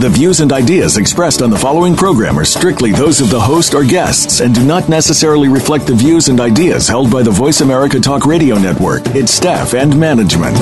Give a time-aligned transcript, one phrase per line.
[0.00, 3.74] The views and ideas expressed on the following program are strictly those of the host
[3.74, 7.60] or guests and do not necessarily reflect the views and ideas held by the Voice
[7.60, 10.58] America Talk Radio Network, its staff, and management.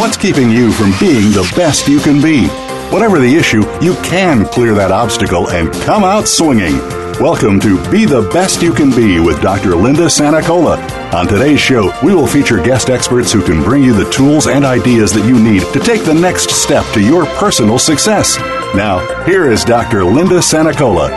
[0.00, 2.48] What's keeping you from being the best you can be?
[2.92, 6.76] Whatever the issue, you can clear that obstacle and come out swinging.
[7.20, 9.76] Welcome to Be the Best You Can Be with Dr.
[9.76, 10.93] Linda Sanicola.
[11.14, 14.64] On today's show, we will feature guest experts who can bring you the tools and
[14.64, 18.36] ideas that you need to take the next step to your personal success.
[18.74, 20.04] Now, here is Dr.
[20.04, 21.10] Linda Sanicola.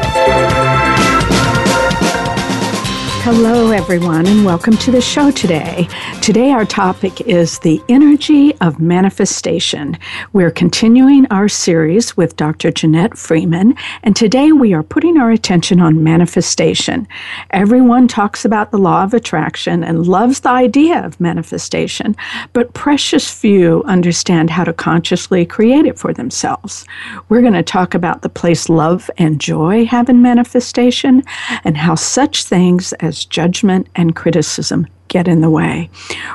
[3.29, 5.89] Hello, everyone, and welcome to the show today.
[6.21, 9.97] Today, our topic is the energy of manifestation.
[10.31, 12.71] We're continuing our series with Dr.
[12.71, 17.05] Janette Freeman, and today we are putting our attention on manifestation.
[17.49, 22.15] Everyone talks about the law of attraction and loves the idea of manifestation,
[22.53, 26.85] but precious few understand how to consciously create it for themselves.
[27.27, 31.23] We're going to talk about the place love and joy have in manifestation
[31.65, 35.89] and how such things as judgment and criticism get in the way.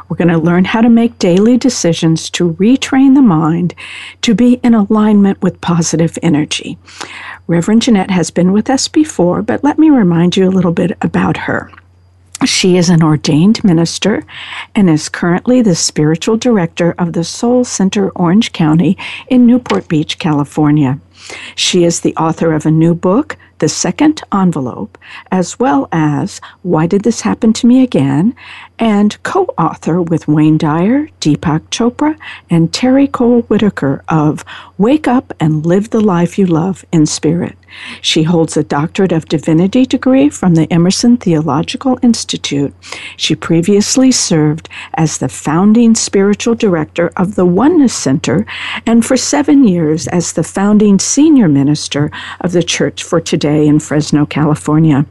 [0.08, 3.74] We're going to learn how to make daily decisions to retrain the mind
[4.22, 6.78] to be in alignment with positive energy.
[7.46, 10.96] Reverend Janette has been with us before, but let me remind you a little bit
[11.02, 11.70] about her.
[12.44, 14.24] She is an ordained minister
[14.74, 20.18] and is currently the spiritual director of the Soul Center Orange County in Newport Beach,
[20.18, 20.98] California.
[21.54, 24.98] She is the author of a new book, The Second Envelope,
[25.30, 28.34] as well as Why Did This Happen to Me Again,
[28.78, 32.16] and co author with Wayne Dyer, Deepak Chopra,
[32.50, 34.44] and Terry Cole Whittaker of
[34.78, 37.56] Wake Up and Live the Life You Love in Spirit.
[38.00, 42.74] She holds a Doctorate of Divinity degree from the Emerson Theological Institute.
[43.16, 48.46] She previously served as the founding spiritual director of the Oneness Center
[48.86, 52.10] and for seven years as the founding senior minister
[52.40, 55.06] of the Church for Today in Fresno, California.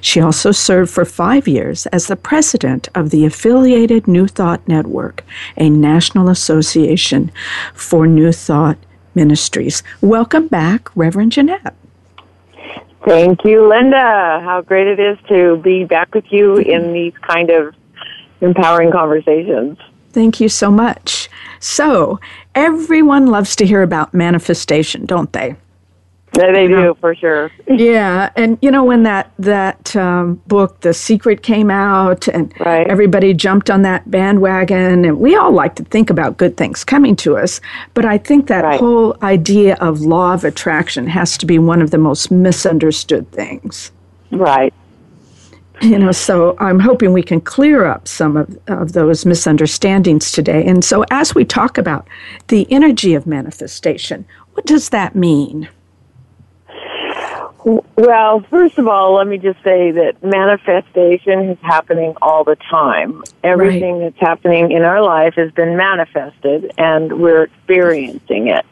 [0.00, 5.24] She also served for five years as the president of the affiliated New Thought Network,
[5.56, 7.30] a national association
[7.74, 8.78] for New Thought
[9.14, 9.82] Ministries.
[10.00, 11.74] Welcome back, Reverend Janette.
[13.06, 14.40] Thank you, Linda.
[14.42, 17.72] How great it is to be back with you in these kind of
[18.40, 19.78] empowering conversations.
[20.10, 21.30] Thank you so much.
[21.60, 22.18] So,
[22.56, 25.54] everyone loves to hear about manifestation, don't they?
[26.36, 27.50] Yeah, they do for sure.
[27.66, 32.86] yeah, and you know when that that um, book, The Secret, came out, and right.
[32.86, 37.16] everybody jumped on that bandwagon, and we all like to think about good things coming
[37.16, 37.60] to us,
[37.94, 38.78] but I think that right.
[38.78, 43.90] whole idea of law of attraction has to be one of the most misunderstood things.
[44.30, 44.74] Right.
[45.82, 50.64] You know, so I'm hoping we can clear up some of, of those misunderstandings today.
[50.64, 52.08] And so, as we talk about
[52.48, 55.68] the energy of manifestation, what does that mean?
[57.66, 63.24] Well, first of all, let me just say that manifestation is happening all the time.
[63.42, 64.14] Everything right.
[64.14, 68.64] that's happening in our life has been manifested and we're experiencing it.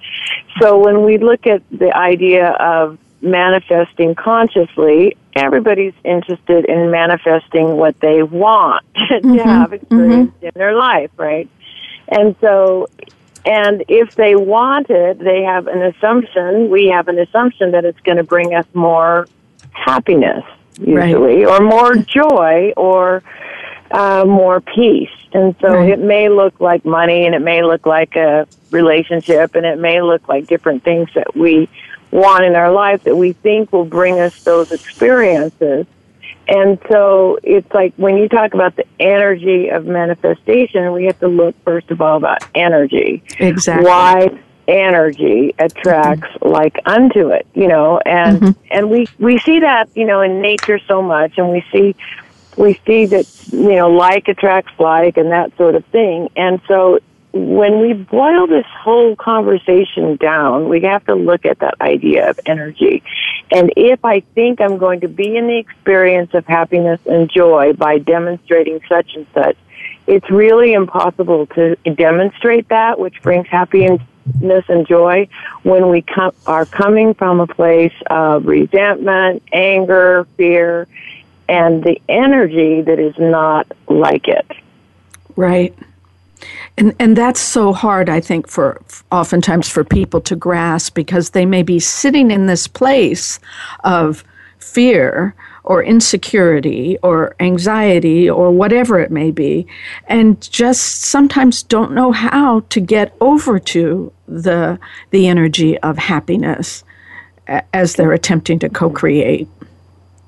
[0.61, 7.99] So when we look at the idea of manifesting consciously, everybody's interested in manifesting what
[7.99, 9.37] they want mm-hmm.
[9.37, 10.47] to have experienced mm-hmm.
[10.47, 11.51] in their life, right?
[12.07, 12.89] And so
[13.45, 18.01] and if they want it, they have an assumption, we have an assumption that it's
[18.01, 19.29] going to bring us more
[19.73, 20.45] happiness,
[20.79, 21.61] usually, right.
[21.61, 23.23] or more joy, or
[23.91, 25.11] uh, more peace.
[25.33, 25.91] And so right.
[25.91, 30.01] it may look like money, and it may look like a relationship, and it may
[30.01, 31.69] look like different things that we
[32.11, 35.87] want in our life that we think will bring us those experiences.
[36.47, 41.29] And so it's like when you talk about the energy of manifestation, we have to
[41.29, 43.23] look first of all about energy.
[43.39, 43.87] Exactly.
[43.87, 44.39] Why
[44.69, 46.49] energy attracts mm-hmm.
[46.49, 48.63] like unto it, you know, and mm-hmm.
[48.71, 51.95] and we we see that, you know, in nature so much and we see
[52.57, 56.29] we see that, you know, like attracts like and that sort of thing.
[56.37, 57.01] And so
[57.35, 62.39] when we boil this whole conversation down, we have to look at that idea of
[62.47, 63.03] energy.
[63.51, 67.73] And if I think I'm going to be in the experience of happiness and joy
[67.73, 69.57] by demonstrating such and such,
[70.07, 74.01] it's really impossible to demonstrate that, which brings happiness
[74.69, 75.27] and joy
[75.65, 80.87] when we com- are coming from a place of resentment, anger, fear,
[81.49, 84.47] and the energy that is not like it.
[85.35, 85.77] Right.
[86.77, 88.81] And and that's so hard I think for
[89.13, 93.39] oftentimes for people to grasp because they may be sitting in this place
[93.85, 94.25] of
[94.59, 99.67] fear or insecurity or anxiety or whatever it may be
[100.09, 104.79] and just sometimes don't know how to get over to the
[105.11, 106.85] the energy of happiness
[107.73, 109.49] as they're attempting to co-create.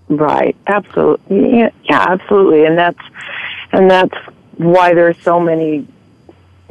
[0.09, 0.55] Right.
[0.67, 2.65] Absolutely yeah, absolutely.
[2.65, 3.03] And that's
[3.73, 4.17] and that's
[4.57, 5.87] why there's so many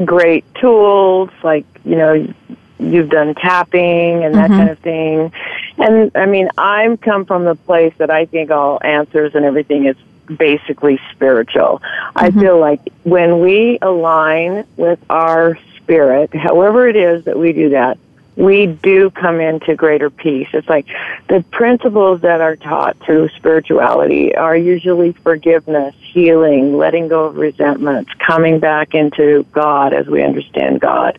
[0.04, 2.34] great tools like you know
[2.80, 4.60] you've done tapping and that mm-hmm.
[4.60, 5.32] kind of thing.
[5.78, 9.86] And I mean, I'm come from the place that I think all answers and everything
[9.86, 9.96] is
[10.38, 11.82] basically spiritual.
[11.82, 12.18] Mm-hmm.
[12.18, 17.70] I feel like when we align with our spirit, however it is that we do
[17.70, 17.98] that,
[18.36, 20.48] we do come into greater peace.
[20.54, 20.88] It's like
[21.30, 28.12] the principles that are taught through spirituality are usually forgiveness, healing, letting go of resentments,
[28.26, 31.18] coming back into God as we understand God,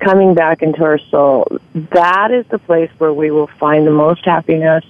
[0.00, 1.46] coming back into our soul.
[1.74, 4.84] That is the place where we will find the most happiness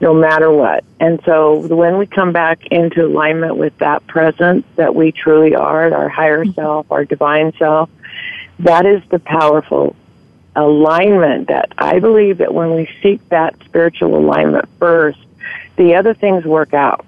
[0.00, 0.84] no matter what.
[1.00, 5.92] And so when we come back into alignment with that presence that we truly are,
[5.94, 6.52] our higher mm-hmm.
[6.52, 7.88] self, our divine self,
[8.58, 9.96] that is the powerful
[10.56, 15.18] alignment that I believe that when we seek that spiritual alignment first,
[15.76, 17.06] the other things work out.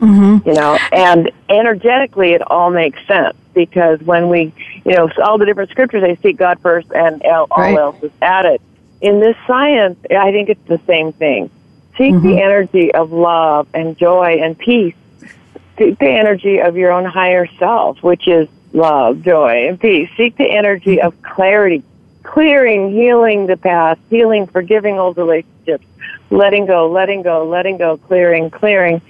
[0.00, 0.48] Mm-hmm.
[0.48, 4.52] You know, and energetically, it all makes sense because when we,
[4.84, 7.76] you know, all the different scriptures, they seek God first and all right.
[7.76, 8.60] else is added.
[9.00, 11.50] In this science, I think it's the same thing.
[11.96, 12.26] Seek mm-hmm.
[12.26, 14.94] the energy of love and joy and peace.
[15.78, 20.10] Seek the energy of your own higher self, which is love, joy, and peace.
[20.16, 21.82] Seek the energy of clarity,
[22.24, 25.86] clearing, healing the past, healing, forgiving old relationships,
[26.30, 29.00] letting go, letting go, letting go, clearing, clearing.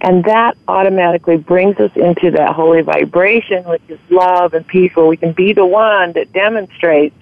[0.00, 5.06] And that automatically brings us into that holy vibration, which is love and peace, where
[5.06, 7.14] we can be the one that demonstrates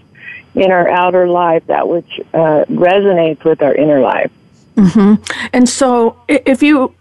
[0.54, 4.32] in our outer life that which uh, resonates with our inner life.
[4.76, 5.22] Mm-hmm.
[5.52, 6.94] And so, if you,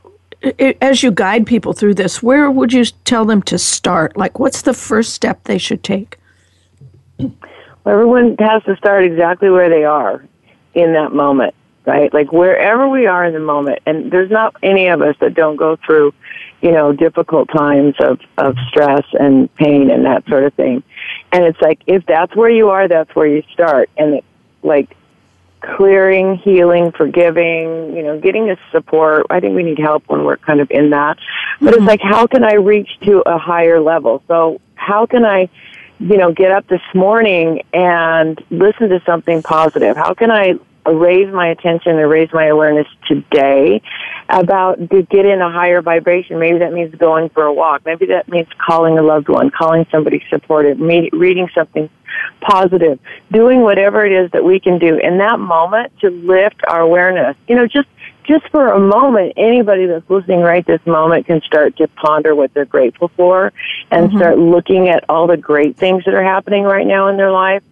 [0.81, 4.17] as you guide people through this, where would you tell them to start?
[4.17, 6.17] Like, what's the first step they should take?
[7.89, 10.23] everyone has to start exactly where they are
[10.73, 11.53] in that moment,
[11.85, 12.13] right?
[12.13, 13.79] Like wherever we are in the moment.
[13.85, 16.13] And there's not any of us that don't go through,
[16.61, 20.83] you know, difficult times of, of stress and pain and that sort of thing.
[21.31, 23.89] And it's like, if that's where you are, that's where you start.
[23.97, 24.27] And it's
[24.61, 24.95] like
[25.61, 29.25] clearing, healing, forgiving, you know, getting us support.
[29.29, 31.17] I think we need help when we're kind of in that.
[31.59, 31.83] But mm-hmm.
[31.83, 34.23] it's like, how can I reach to a higher level?
[34.27, 35.49] So how can I,
[35.99, 39.97] you know, get up this morning and listen to something positive?
[39.97, 40.55] How can I
[40.85, 43.81] raise my attention and raise my awareness today
[44.29, 46.39] about to get in a higher vibration?
[46.39, 47.85] Maybe that means going for a walk.
[47.85, 51.89] Maybe that means calling a loved one, calling somebody supportive, reading something
[52.41, 52.99] positive,
[53.31, 57.35] doing whatever it is that we can do in that moment to lift our awareness.
[57.47, 57.89] You know, just
[58.29, 62.53] just for a moment, anybody that's listening right this moment can start to ponder what
[62.53, 63.51] they're grateful for
[63.89, 64.17] and mm-hmm.
[64.17, 67.63] start looking at all the great things that are happening right now in their life.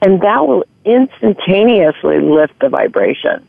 [0.00, 3.44] And that will instantaneously lift the vibration.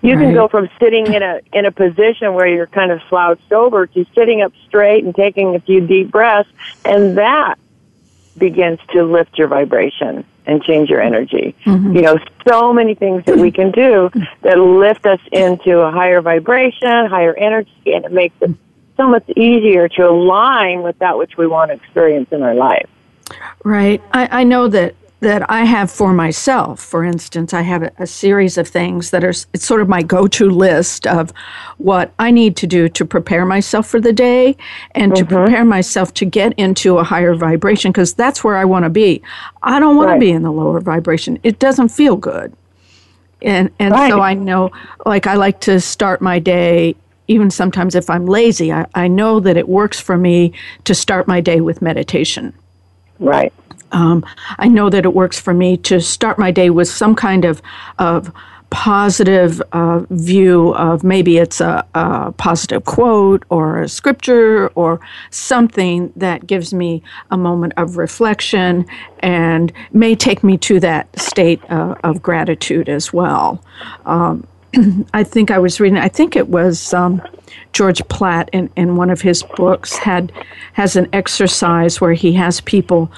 [0.00, 0.22] You right.
[0.22, 3.86] can go from sitting in a in a position where you're kind of slouched over
[3.88, 6.48] to sitting up straight and taking a few deep breaths,
[6.84, 7.56] and that
[8.38, 11.54] begins to lift your vibration and change your energy.
[11.64, 11.94] Mm-hmm.
[11.94, 14.10] You know, so many things that we can do
[14.42, 18.50] that lift us into a higher vibration, higher energy, and it makes it
[18.96, 22.88] so much easier to align with that which we want to experience in our life.
[23.62, 24.02] Right.
[24.12, 26.80] I, I know that that I have for myself.
[26.80, 30.02] For instance, I have a, a, series of things that are it's sort of my
[30.02, 31.32] go-to list of
[31.78, 34.56] what I need to do to prepare myself for the day
[34.92, 35.26] and mm-hmm.
[35.26, 38.90] to prepare myself to get into a higher vibration because that's where I want to
[38.90, 39.20] be.
[39.62, 40.14] I don't want right.
[40.14, 41.38] to be in the lower vibration.
[41.42, 42.54] It doesn't feel good.
[43.42, 44.10] And and right.
[44.10, 44.70] so I know
[45.04, 46.94] like I like to start my day
[47.28, 50.52] even sometimes if I'm lazy, I, I know that it works for me
[50.84, 52.54] to start my day with meditation.
[53.18, 53.52] Right.
[53.92, 54.24] Um,
[54.58, 57.62] I know that it works for me to start my day with some kind of,
[57.98, 58.32] of
[58.70, 66.12] positive uh, view of maybe it's a, a, positive quote or a scripture or something
[66.16, 68.84] that gives me a moment of reflection
[69.20, 73.62] and may take me to that state uh, of gratitude as well.
[74.04, 74.46] Um,
[75.14, 75.98] I think I was reading.
[75.98, 77.22] I think it was um,
[77.72, 80.32] George Platt in, in one of his books had
[80.74, 83.10] has an exercise where he has people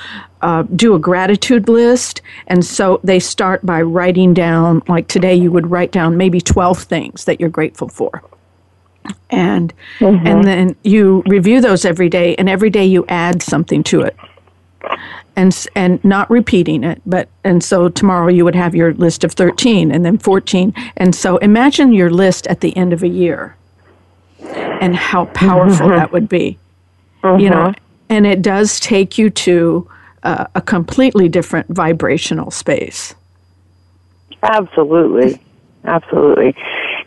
[0.43, 4.83] uh, do a gratitude list, and so they start by writing down.
[4.89, 8.23] Like today, you would write down maybe twelve things that you're grateful for,
[9.31, 10.27] and mm-hmm.
[10.27, 14.17] and then you review those every day, and every day you add something to it
[15.37, 19.33] and and not repeating it but and so tomorrow you would have your list of
[19.33, 23.57] 13 and then 14 and so imagine your list at the end of a year
[24.41, 25.97] and how powerful mm-hmm.
[25.97, 26.59] that would be.
[27.23, 27.85] You know mm-hmm.
[28.09, 29.89] and it does take you to
[30.23, 33.15] uh, a completely different vibrational space.
[34.43, 35.41] Absolutely.
[35.85, 36.55] Absolutely.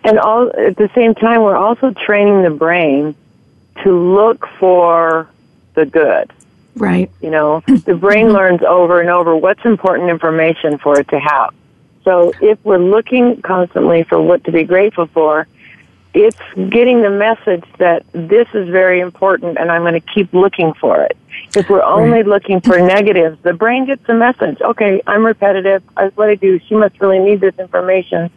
[0.04, 3.16] And all at the same time we're also training the brain
[3.84, 5.28] to look for
[5.74, 6.32] the good
[6.76, 7.10] Right.
[7.22, 8.36] You know, the brain mm-hmm.
[8.36, 11.54] learns over and over what's important information for it to have.
[12.04, 15.48] So if we're looking constantly for what to be grateful for,
[16.14, 20.74] it's getting the message that this is very important and I'm going to keep looking
[20.76, 21.18] for it.
[21.56, 22.28] If we're only right.
[22.28, 25.82] looking for negatives, the brain gets the message, okay, I'm repetitive.
[25.96, 26.60] That's what I do.
[26.68, 28.30] She must really need this information.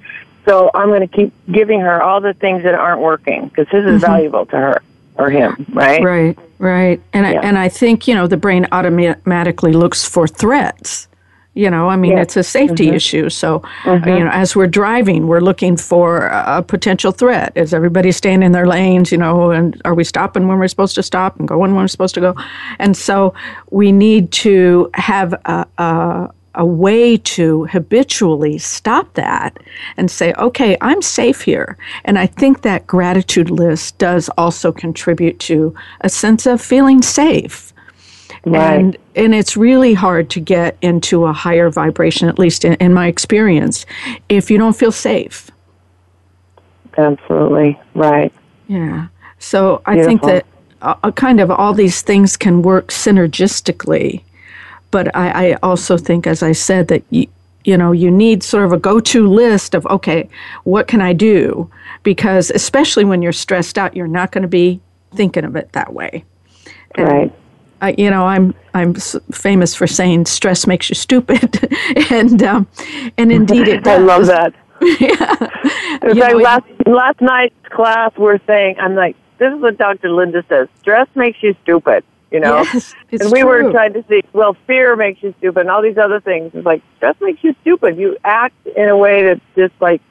[0.47, 3.85] So I'm going to keep giving her all the things that aren't working because this
[3.85, 3.99] is mm-hmm.
[3.99, 4.83] valuable to her
[5.18, 6.02] or him, right?
[6.02, 7.00] Right, right.
[7.12, 7.40] And yeah.
[7.40, 11.08] I, and I think you know the brain automatically looks for threats.
[11.54, 12.20] You know, I mean, yeah.
[12.20, 12.96] it's a safety mm-hmm.
[12.96, 13.30] issue.
[13.30, 14.06] So, mm-hmm.
[14.06, 17.52] you know, as we're driving, we're looking for a potential threat.
[17.54, 19.11] Is everybody staying in their lanes?
[19.11, 21.88] You know, and are we stopping when we're supposed to stop and going when we're
[21.88, 22.35] supposed to go?
[22.78, 23.32] And so,
[23.70, 29.59] we need to have a, a a way to habitually stop that
[29.97, 31.77] and say, okay, I'm safe here.
[32.05, 37.73] And I think that gratitude list does also contribute to a sense of feeling safe.
[38.45, 38.79] Right.
[38.79, 42.93] And, and it's really hard to get into a higher vibration, at least in, in
[42.93, 43.87] my experience,
[44.29, 45.51] if you don't feel safe.
[46.97, 47.79] Absolutely.
[47.95, 48.33] Right.
[48.69, 49.09] Yeah.
[49.39, 50.09] So I Beautiful.
[50.09, 50.47] think that
[50.83, 54.23] uh, kind of all these things can work synergistically
[54.97, 57.26] but I, I also think, as I said, that you,
[57.65, 60.26] you know you need sort of a go-to list of okay,
[60.65, 61.71] what can I do?
[62.03, 64.81] Because especially when you're stressed out, you're not going to be
[65.15, 66.25] thinking of it that way.
[66.95, 67.33] And, right.
[67.83, 71.69] I, you know, I'm I'm famous for saying stress makes you stupid,
[72.11, 72.67] and um,
[73.19, 74.00] and indeed it does.
[74.00, 74.55] I love that.
[74.81, 76.09] yeah.
[76.09, 80.09] In fact, last last night's class, we're saying, I'm like, this is what Dr.
[80.09, 82.03] Linda says: stress makes you stupid
[82.37, 82.62] you know?
[82.73, 83.64] Yes, and we true.
[83.64, 86.52] were trying to see, well, fear makes you stupid and all these other things.
[86.55, 87.97] It's like, stress makes you stupid.
[87.97, 90.02] You act in a way that's just like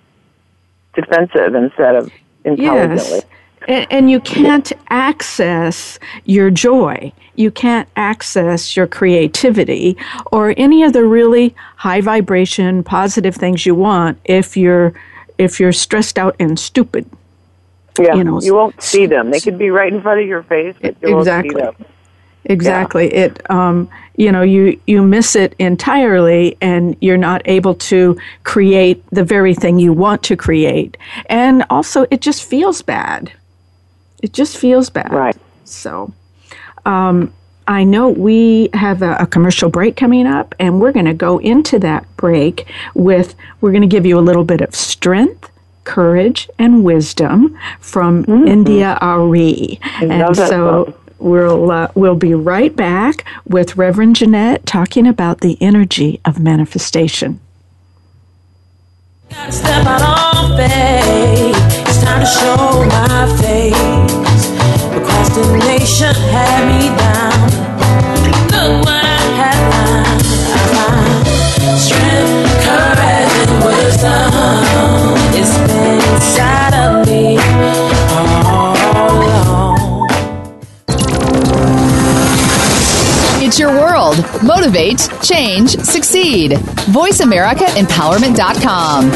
[0.96, 2.12] defensive instead of
[2.44, 3.06] intelligently.
[3.06, 3.26] Yes.
[3.68, 7.12] And, and you can't access your joy.
[7.36, 9.98] You can't access your creativity
[10.32, 14.94] or any of the really high vibration, positive things you want if you're
[15.38, 17.10] if you're stressed out and stupid.
[18.00, 19.32] Yeah, you, know, you won't see them.
[19.32, 21.62] They could be right in front of your face, but you exactly.
[21.62, 21.95] won't see them.
[22.46, 23.14] Exactly.
[23.14, 23.26] Yeah.
[23.26, 29.04] It um, you know you you miss it entirely, and you're not able to create
[29.10, 30.98] the very thing you want to create,
[31.28, 33.32] and also it just feels bad.
[34.22, 35.12] It just feels bad.
[35.12, 35.38] Right.
[35.66, 36.14] So.
[36.86, 37.34] Um,
[37.68, 41.40] I know we have a, a, commercial break coming up, and we're going to go
[41.40, 45.50] into that break with we're going to give you a little bit of strength,
[45.84, 48.48] courage, and wisdom from mm-hmm.
[48.48, 49.80] India Arie.
[50.00, 56.22] and so We'll, uh, we'll be right back with Reverend Janette talking about the energy
[56.26, 57.40] of manifestation.
[61.88, 64.52] It's time to show my face.
[64.92, 67.50] Procrastination had me down.
[68.52, 69.62] Look what I have
[70.72, 71.28] found.
[71.80, 75.16] Strength, courage, and wisdom.
[75.40, 76.55] It's been inside
[83.56, 84.18] It's your world.
[84.44, 86.52] Motivate, change, succeed.
[86.92, 89.12] VoiceAmericaEmpowerment.com.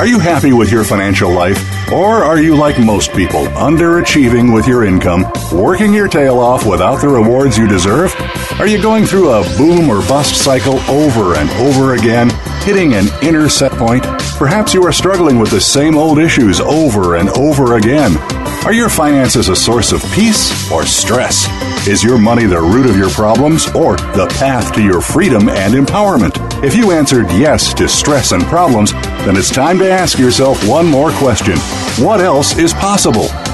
[0.00, 1.64] Are you happy with your financial life?
[1.92, 7.00] Or are you like most people, underachieving with your income, working your tail off without
[7.00, 8.12] the rewards you deserve?
[8.58, 12.30] Are you going through a boom or bust cycle over and over again,
[12.64, 14.02] hitting an inner set point?
[14.36, 18.16] Perhaps you are struggling with the same old issues over and over again.
[18.64, 21.46] Are your finances a source of peace or stress?
[21.88, 25.72] Is your money the root of your problems or the path to your freedom and
[25.72, 26.62] empowerment?
[26.62, 30.86] If you answered yes to stress and problems, then it's time to ask yourself one
[30.86, 31.56] more question
[32.04, 33.28] What else is possible?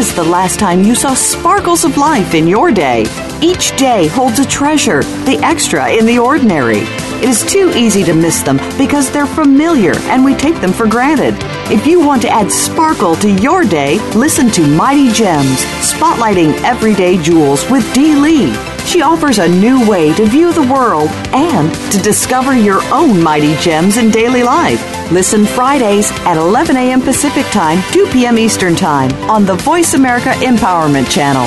[0.00, 3.04] Is the last time you saw sparkles of life in your day?
[3.42, 6.78] Each day holds a treasure, the extra in the ordinary.
[7.20, 10.88] It is too easy to miss them because they're familiar and we take them for
[10.88, 11.34] granted.
[11.70, 17.22] If you want to add sparkle to your day, listen to Mighty Gems, spotlighting everyday
[17.22, 18.69] jewels with Dee Lee.
[18.86, 23.54] She offers a new way to view the world and to discover your own mighty
[23.56, 24.82] gems in daily life.
[25.12, 27.00] Listen Fridays at 11 a.m.
[27.00, 28.38] Pacific Time, 2 p.m.
[28.38, 31.46] Eastern Time on the Voice America Empowerment Channel.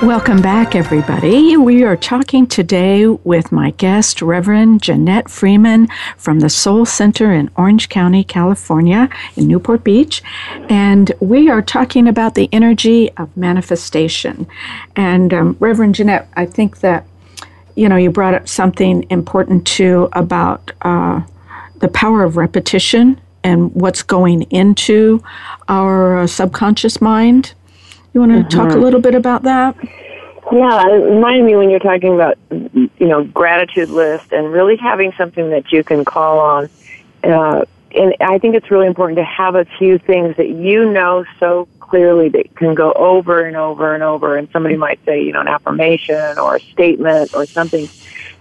[0.03, 1.55] Welcome back, everybody.
[1.55, 7.49] We are talking today with my guest, Reverend Janette Freeman from the Soul Center in
[7.55, 9.07] Orange County, California,
[9.37, 10.21] in Newport Beach.
[10.67, 14.45] And we are talking about the energy of manifestation.
[14.97, 17.07] And um, Reverend Jeanette, I think that,
[17.75, 21.21] you know, you brought up something important too about uh,
[21.77, 25.23] the power of repetition and what's going into
[25.69, 27.53] our uh, subconscious mind.
[28.13, 28.47] You want to mm-hmm.
[28.49, 29.75] talk a little bit about that?
[30.51, 35.13] Yeah, it reminded me when you're talking about, you know, gratitude list and really having
[35.13, 36.69] something that you can call on.
[37.23, 37.65] Uh,
[37.95, 41.67] and I think it's really important to have a few things that you know so
[41.79, 44.35] clearly that can go over and over and over.
[44.35, 47.87] And somebody might say, you know, an affirmation or a statement or something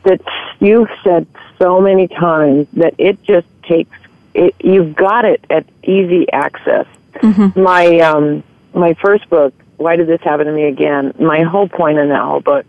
[0.03, 0.21] that
[0.59, 1.27] you've said
[1.59, 3.97] so many times that it just takes
[4.35, 6.87] it, you've got it at easy access.
[7.15, 7.61] Mm-hmm.
[7.61, 8.43] My um,
[8.75, 11.15] my first book, Why Did This Happen to Me Again?
[11.19, 12.67] My whole point in that whole book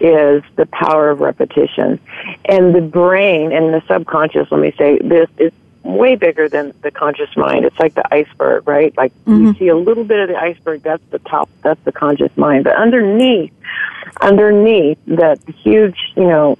[0.00, 2.00] is the power of repetition,
[2.44, 4.48] and the brain and the subconscious.
[4.50, 7.64] Let me say this is way bigger than the conscious mind.
[7.64, 8.96] It's like the iceberg, right?
[8.96, 9.46] Like mm-hmm.
[9.46, 12.64] you see a little bit of the iceberg, that's the top, that's the conscious mind.
[12.64, 13.52] But underneath,
[14.20, 16.58] underneath that huge, you know,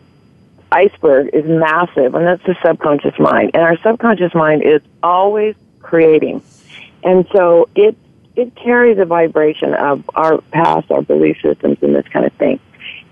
[0.71, 3.53] iceberg is massive, and that's the subconscious mind.
[3.55, 6.43] And our subconscious mind is always creating.
[7.05, 7.97] And so it
[8.37, 12.61] it carries a vibration of our past, our belief systems, and this kind of thing.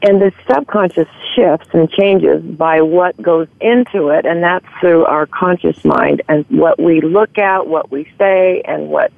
[0.03, 5.27] And the subconscious shifts and changes by what goes into it, and that's through our
[5.27, 9.13] conscious mind and what we look at, what we say, and what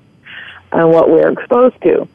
[0.73, 2.09] and what we're exposed to.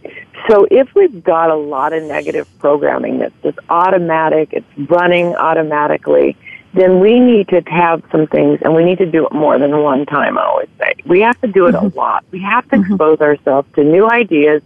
[0.50, 6.36] So if we've got a lot of negative programming that's just automatic, it's running automatically,
[6.73, 9.77] then we need to have some things and we need to do it more than
[9.82, 10.93] one time, I always say.
[11.06, 11.97] We have to do it mm-hmm.
[11.97, 12.25] a lot.
[12.32, 12.93] We have to mm-hmm.
[12.93, 14.62] expose ourselves to new ideas,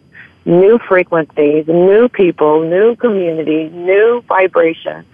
[0.45, 5.05] new frequencies, new people, new community, new vibration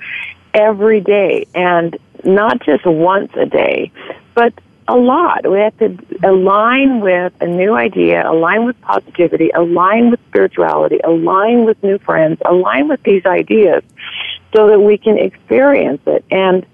[0.53, 3.91] every day and not just once a day,
[4.33, 4.53] but
[4.87, 5.49] a lot.
[5.49, 11.65] We have to align with a new idea, align with positivity, align with spirituality, align
[11.65, 13.83] with new friends, align with these ideas
[14.55, 16.23] so that we can experience it.
[16.31, 16.65] And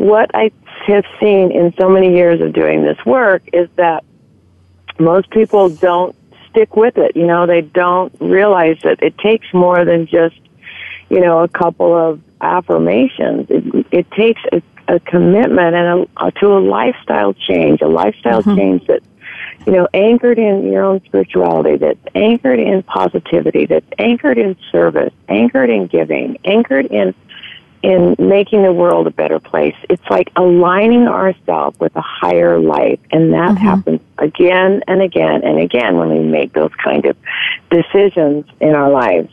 [0.00, 0.50] what I
[0.86, 4.02] have seen in so many years of doing this work is that
[4.98, 6.16] most people don't
[6.48, 7.14] stick with it.
[7.14, 10.40] You know, they don't realize that it takes more than just,
[11.10, 13.46] you know, a couple of affirmations.
[13.50, 18.56] It, it takes a a commitment and a, to a lifestyle change, a lifestyle mm-hmm.
[18.56, 19.00] change that
[19.64, 25.12] you know anchored in your own spirituality, that's anchored in positivity, that's anchored in service,
[25.28, 27.14] anchored in giving, anchored in
[27.82, 29.76] in making the world a better place.
[29.88, 33.64] It's like aligning ourselves with a higher life, and that mm-hmm.
[33.64, 37.16] happens again and again and again when we make those kind of
[37.70, 39.32] decisions in our lives.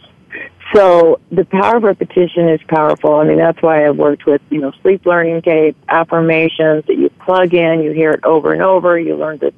[0.74, 3.16] So the power of repetition is powerful.
[3.16, 7.10] I mean, that's why I've worked with, you know, sleep learning tapes, affirmations that you
[7.10, 9.54] plug in, you hear it over and over, you learn to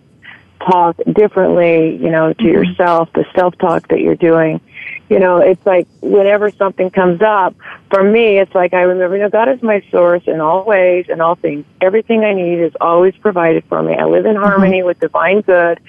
[0.59, 2.47] talk differently, you know, to mm-hmm.
[2.47, 4.61] yourself, the self-talk that you're doing.
[5.09, 7.55] You know, it's like whenever something comes up,
[7.89, 11.07] for me, it's like I remember, you know, God is my source in all ways
[11.09, 11.65] and all things.
[11.81, 13.95] Everything I need is always provided for me.
[13.95, 14.87] I live in harmony mm-hmm.
[14.87, 15.79] with divine good.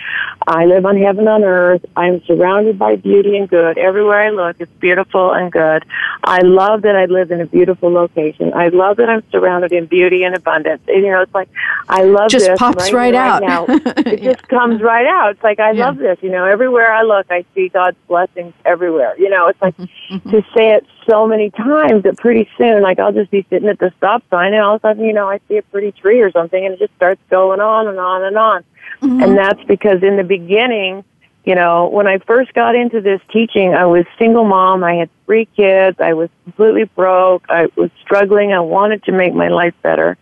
[0.47, 1.85] I live on heaven on earth.
[1.97, 3.77] I'm surrounded by beauty and good.
[3.77, 5.85] Everywhere I look, it's beautiful and good.
[6.25, 8.55] I love that I live in a beautiful location.
[8.55, 10.83] I love that I'm surrounded in beauty and abundance.
[10.89, 11.51] You know, it's like
[11.89, 13.43] I love just this pops right, right out.
[13.43, 13.67] now.
[14.11, 14.33] It yeah.
[14.33, 15.33] just comes right out.
[15.33, 15.87] It's like I yeah.
[15.87, 16.19] love this.
[16.23, 19.15] You know, everywhere I look, I see God's blessings everywhere.
[19.19, 20.31] You know, it's like mm-hmm.
[20.31, 23.79] to say it so many times that pretty soon, like I'll just be sitting at
[23.79, 26.21] the stop sign and all of a sudden, you know, I see a pretty tree
[26.21, 28.65] or something and it just starts going on and on and on.
[29.03, 29.23] Mm-hmm.
[29.23, 31.05] And that's because in the beginning,
[31.45, 34.85] you know, when I first got into this teaching, I was single mom.
[34.85, 35.99] I had three kids.
[35.99, 37.47] I was completely broke.
[37.49, 38.53] I was struggling.
[38.53, 40.17] I wanted to make my life better.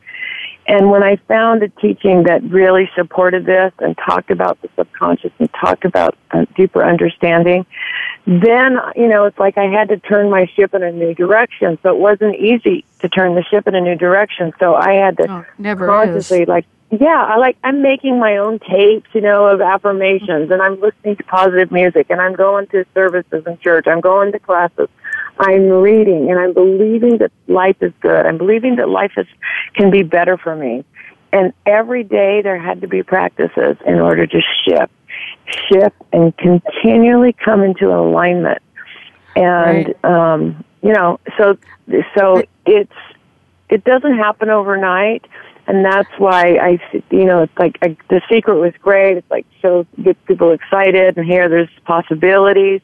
[0.69, 5.33] And when I found a teaching that really supported this and talked about the subconscious
[5.39, 7.65] and talked about a deeper understanding,
[8.27, 11.79] then, you know, it's like I had to turn my ship in a new direction.
[11.83, 14.53] So it wasn't easy to turn the ship in a new direction.
[14.61, 16.49] So I had to oh, never consciously is.
[16.49, 20.81] like yeah, I like I'm making my own tapes, you know, of affirmations and I'm
[20.81, 23.87] listening to positive music and I'm going to services in church.
[23.87, 24.89] I'm going to classes.
[25.39, 28.27] I'm reading and I'm believing that life is good.
[28.27, 29.27] I'm believing that life is
[29.75, 30.85] can be better for me.
[31.33, 34.93] And every day there had to be practices in order to shift,
[35.69, 38.63] shift and continually come into alignment.
[39.37, 40.05] And right.
[40.05, 41.59] um, you know, so
[42.17, 42.93] so it's
[43.69, 45.27] it doesn't happen overnight
[45.69, 46.79] and that's why I,
[47.11, 49.19] you know, it's like I, the secret was great.
[49.19, 52.81] It's like so get people excited, and here there's possibilities.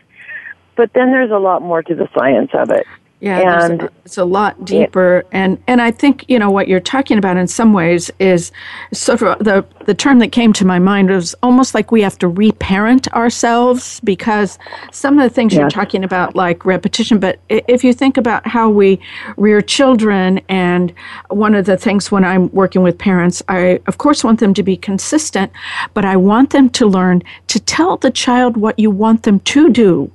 [0.76, 2.86] But then there's a lot more to the science of it.
[3.24, 7.16] Yeah, and, it's a lot deeper, and and I think you know what you're talking
[7.16, 8.52] about in some ways is
[8.92, 12.18] sort of the the term that came to my mind was almost like we have
[12.18, 14.58] to reparent ourselves because
[14.92, 18.68] some of the things you're talking about like repetition, but if you think about how
[18.68, 19.00] we
[19.38, 20.92] rear children, and
[21.30, 24.62] one of the things when I'm working with parents, I of course want them to
[24.62, 25.50] be consistent,
[25.94, 29.70] but I want them to learn to tell the child what you want them to
[29.70, 30.12] do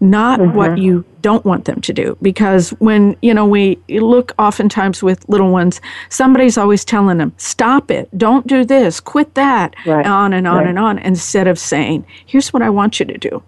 [0.00, 0.56] not mm-hmm.
[0.56, 2.16] what you don't want them to do.
[2.20, 7.90] Because when, you know, we look oftentimes with little ones, somebody's always telling them, stop
[7.90, 10.06] it, don't do this, quit that, right.
[10.06, 10.66] on and on right.
[10.68, 13.42] and on, instead of saying, here's what I want you to do.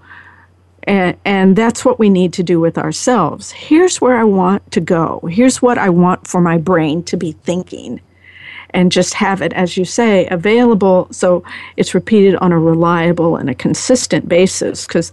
[0.87, 3.51] And, and that's what we need to do with ourselves.
[3.51, 5.21] Here's where I want to go.
[5.31, 8.01] Here's what I want for my brain to be thinking
[8.75, 11.43] and just have it, as you say, available so
[11.77, 14.87] it's repeated on a reliable and a consistent basis.
[14.87, 15.13] Because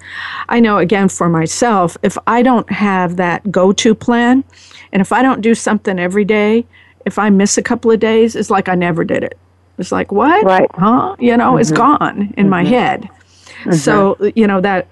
[0.50, 4.43] I know, again, for myself, if I don't have that go to plan,
[4.91, 6.65] and if I don't do something every day,
[7.06, 9.38] if I miss a couple of days, it's like I never did it.
[9.78, 10.43] It's like, what?
[10.43, 10.69] Right.
[10.74, 11.15] Huh?
[11.19, 11.62] You know, mm-hmm.
[11.62, 12.50] it's gone in mm-hmm.
[12.50, 13.10] my head.
[13.62, 13.74] Mm-hmm.
[13.74, 14.88] So, you know, that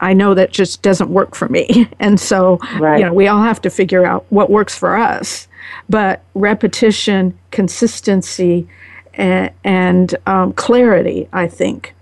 [0.00, 1.88] I know that just doesn't work for me.
[2.00, 3.00] And so, right.
[3.00, 5.48] you know, we all have to figure out what works for us.
[5.88, 8.68] But repetition, consistency,
[9.14, 11.94] and, and um, clarity, I think,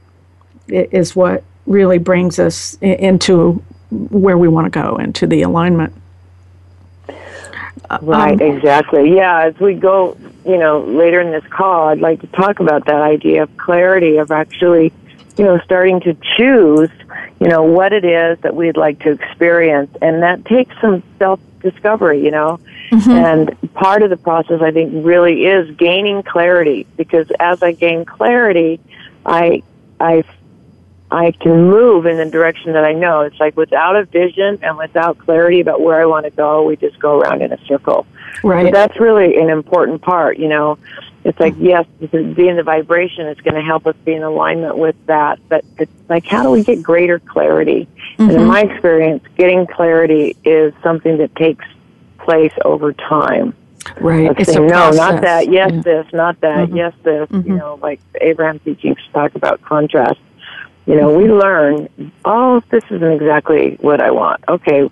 [0.69, 5.93] is what really brings us into where we want to go, into the alignment.
[8.03, 9.15] Right, um, exactly.
[9.15, 12.87] Yeah, as we go, you know, later in this call, I'd like to talk about
[12.87, 14.93] that idea of clarity, of actually,
[15.37, 16.91] you know, starting to choose,
[17.41, 19.95] you know, what it is that we'd like to experience.
[20.01, 22.61] And that takes some self discovery, you know.
[22.91, 23.11] Mm-hmm.
[23.11, 28.05] And part of the process, I think, really is gaining clarity because as I gain
[28.05, 28.81] clarity,
[29.25, 29.63] I,
[30.01, 30.25] I,
[31.11, 33.23] I can move in the direction that I know.
[33.23, 36.77] It's like without a vision and without clarity about where I want to go, we
[36.77, 38.07] just go around in a circle.
[38.43, 38.67] Right.
[38.67, 40.79] So that's really an important part, you know.
[41.27, 44.95] It's like, yes, being the vibration is going to help us be in alignment with
[45.07, 45.41] that.
[45.49, 47.89] But it's like, how do we get greater clarity?
[48.13, 48.23] Mm-hmm.
[48.23, 48.47] And in mm-hmm.
[48.47, 51.65] my experience, getting clarity is something that takes
[52.19, 53.57] place over time.
[54.01, 54.31] Right.
[54.39, 55.51] it's saying, no, not that.
[55.51, 55.81] Yes, yeah.
[55.81, 56.07] this.
[56.13, 56.69] Not that.
[56.69, 56.77] Mm-hmm.
[56.77, 57.29] Yes, this.
[57.29, 57.51] Mm-hmm.
[57.51, 60.21] You know, like Abraham teachings talk about contrast.
[60.87, 61.89] You know, we learn.
[62.25, 64.45] Oh, this isn't exactly what I want.
[64.49, 64.89] Okay.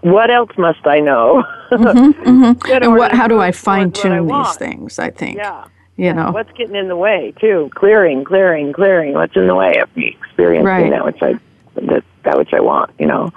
[0.00, 1.44] What else must I know?
[1.70, 2.22] Mm-hmm.
[2.28, 2.82] Mm-hmm.
[2.82, 3.12] and what?
[3.12, 4.98] How do I fine tune these things?
[4.98, 5.36] I think.
[5.36, 5.66] Yeah.
[5.96, 6.30] You know.
[6.30, 7.70] What's getting in the way too?
[7.74, 9.14] Clearing, clearing, clearing.
[9.14, 10.90] What's in the way of me experiencing right.
[10.90, 11.34] that which I
[11.74, 12.92] that that which I want?
[12.98, 13.32] You know.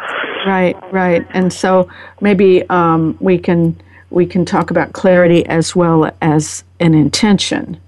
[0.46, 1.26] Right, right.
[1.32, 1.90] And so
[2.22, 3.80] maybe um, we can
[4.12, 7.80] we can talk about clarity as well as an intention.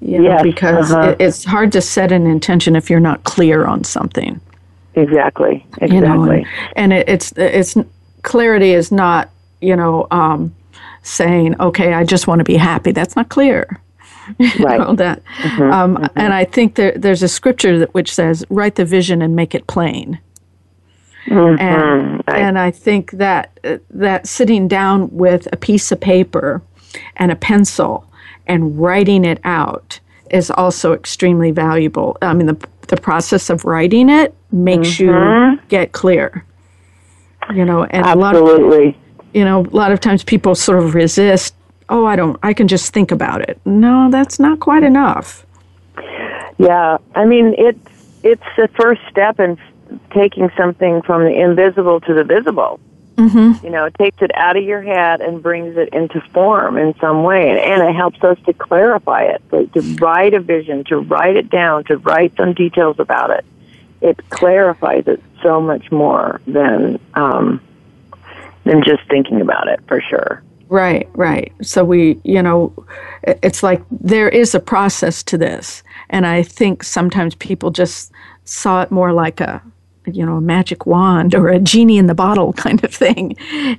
[0.00, 1.10] You know, yes, because uh-huh.
[1.10, 4.40] it, it's hard to set an intention if you're not clear on something.
[4.96, 5.66] Exactly.
[5.80, 5.94] Exactly.
[5.94, 7.76] You know, and, and it, it's it's
[8.22, 9.30] clarity is not
[9.60, 10.54] you know um,
[11.02, 12.92] saying okay I just want to be happy.
[12.92, 13.80] That's not clear.
[14.58, 14.78] right.
[14.78, 15.22] know, that.
[15.24, 16.18] Mm-hmm, um, mm-hmm.
[16.18, 19.54] And I think there, there's a scripture that which says, "Write the vision and make
[19.54, 20.18] it plain."
[21.26, 21.60] Mm-hmm.
[21.60, 26.62] And, and I think that uh, that sitting down with a piece of paper
[27.16, 28.10] and a pencil
[28.46, 32.16] and writing it out is also extremely valuable.
[32.20, 35.54] I mean, the the process of writing it makes Mm-hmm.
[35.54, 36.44] you get clear.
[37.52, 38.94] You know, and a lot of
[39.34, 41.54] you know, a lot of times people sort of resist.
[41.88, 42.38] Oh, I don't.
[42.42, 43.60] I can just think about it.
[43.66, 45.44] No, that's not quite enough.
[46.58, 49.58] Yeah, I mean it's it's the first step in
[50.12, 52.80] taking something from the invisible to the visible.
[53.16, 53.64] Mm-hmm.
[53.64, 56.94] You know, it takes it out of your head and brings it into form in
[57.00, 60.82] some way, and, and it helps us to clarify it, to, to write a vision,
[60.84, 63.44] to write it down, to write some details about it.
[64.00, 67.60] It clarifies it so much more than um,
[68.64, 70.42] than just thinking about it, for sure.
[70.68, 71.52] Right, right.
[71.62, 72.72] So we, you know,
[73.22, 78.10] it's like there is a process to this, and I think sometimes people just
[78.44, 79.62] saw it more like a,
[80.06, 83.36] you know, a magic wand or a genie in the bottle kind of thing.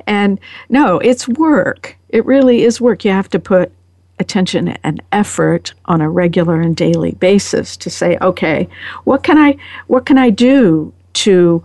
[0.08, 1.98] And no, it's work.
[2.10, 3.06] It really is work.
[3.06, 3.72] You have to put
[4.18, 8.68] attention and effort on a regular and daily basis to say, okay,
[9.04, 9.58] what can I,
[9.88, 11.64] what can I do to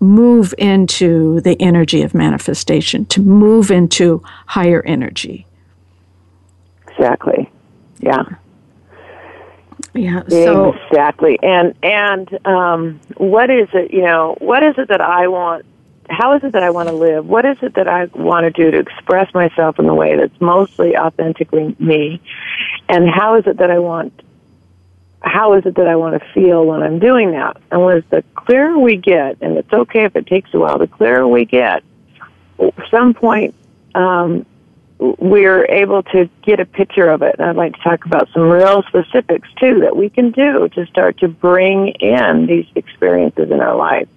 [0.00, 5.46] move into the energy of manifestation, to move into higher energy.
[6.88, 7.50] Exactly.
[8.00, 8.24] Yeah.
[9.96, 10.22] Yeah.
[10.28, 11.38] So exactly.
[11.42, 13.92] And and um, what is it?
[13.92, 15.64] You know, what is it that I want?
[16.08, 17.26] How is it that I want to live?
[17.26, 20.40] What is it that I want to do to express myself in the way that's
[20.40, 22.20] mostly authentically me?
[22.88, 24.22] And how is it that I want?
[25.22, 27.56] How is it that I want to feel when I'm doing that?
[27.72, 30.78] And was the clearer we get, and it's okay if it takes a while.
[30.78, 31.82] The clearer we get,
[32.90, 33.54] some point,
[33.94, 34.46] um,
[34.98, 37.36] we're able to get a picture of it.
[37.38, 40.86] And I'd like to talk about some real specifics too that we can do to
[40.86, 44.08] start to bring in these experiences in our life.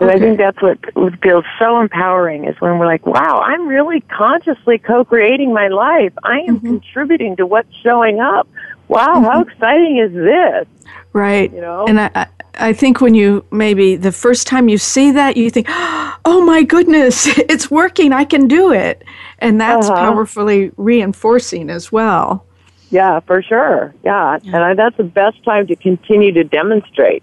[0.00, 0.78] And I think that's what
[1.20, 6.12] feels so empowering is when we're like, wow, I'm really consciously co-creating my life.
[6.22, 6.66] I am mm-hmm.
[6.66, 8.46] contributing to what's showing up.
[8.86, 9.50] Wow, how mm-hmm.
[9.50, 10.68] exciting is this?
[11.12, 11.52] right.
[11.52, 11.86] You know?
[11.88, 15.50] And I, I- I think when you maybe the first time you see that, you
[15.50, 18.12] think, oh my goodness, it's working.
[18.12, 19.02] I can do it.
[19.40, 19.96] And that's Uh-huh.
[20.00, 22.44] powerfully reinforcing as well.
[22.90, 23.94] Yeah, for sure.
[24.04, 27.22] Yeah, and I, that's the best time to continue to demonstrate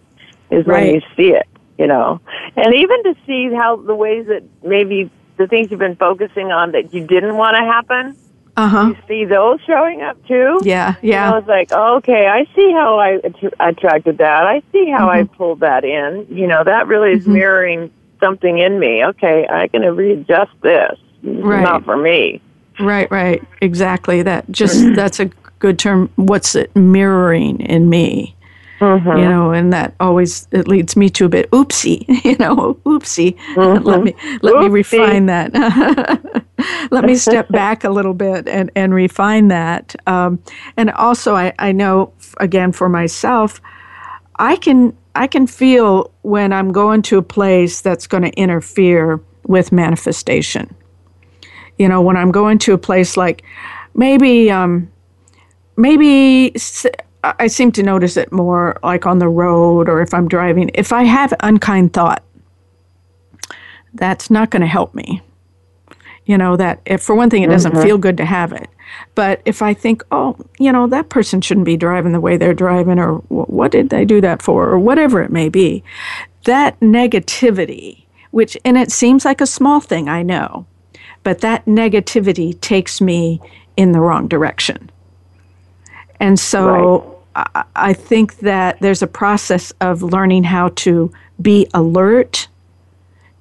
[0.52, 1.48] is when you see it,
[1.80, 2.22] you know,
[2.56, 6.72] and even to see how the ways that maybe the things you've been focusing on
[6.74, 8.16] that you didn't want to happen,
[8.56, 8.86] Uh huh.
[8.90, 10.60] you see those showing up too.
[10.64, 10.94] Yeah.
[11.02, 11.32] yeah.
[11.32, 11.38] know, Yeah.
[11.40, 14.46] it's like, okay, I see how I att- attracted that.
[14.46, 16.28] I see how I pulled that in.
[16.30, 19.04] You know, that really is mirroring something in me.
[19.04, 20.98] Okay, I'm going to readjust this.
[21.26, 21.64] Right.
[21.64, 22.42] Not for me.
[22.80, 23.10] Right.
[23.10, 23.44] Right.
[23.62, 24.22] Exactly.
[24.22, 25.26] That just that's a
[25.60, 26.10] good term.
[26.16, 28.36] What's it mirroring in me?
[28.80, 29.08] Mm-hmm.
[29.08, 33.38] you know, and that always it leads me to a bit oopsie, you know, oopsie.
[33.86, 35.54] let me let me refine that.
[36.92, 39.96] let me step back a little bit and and refine that.
[40.08, 40.44] Um,
[40.76, 42.12] and also, I I know
[42.42, 43.62] again for myself,
[44.40, 49.22] I can I can feel when I'm going to a place that's going to interfere
[49.48, 50.76] with manifestation.
[51.78, 53.44] You know, when I'm going to a place like
[53.94, 54.92] maybe um,
[55.78, 56.56] maybe
[57.24, 60.72] I seem to notice it more like on the road or if I'm driving.
[60.74, 62.24] If I have unkind thought,
[63.94, 65.22] that's not going to help me.
[66.26, 68.68] You know, that if for one thing, it doesn't feel good to have it.
[69.14, 72.54] But if I think, oh, you know, that person shouldn't be driving the way they're
[72.54, 75.84] driving, or what did they do that for, or whatever it may be,
[76.46, 80.66] that negativity, which, and it seems like a small thing, I know,
[81.26, 83.42] but that negativity takes me
[83.76, 84.90] in the wrong direction.
[86.20, 91.12] And so I, I think that there's a process of learning how to
[91.42, 92.48] be alert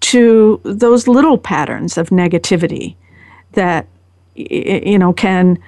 [0.01, 2.97] to those little patterns of negativity
[3.53, 3.87] that
[4.35, 5.59] you know can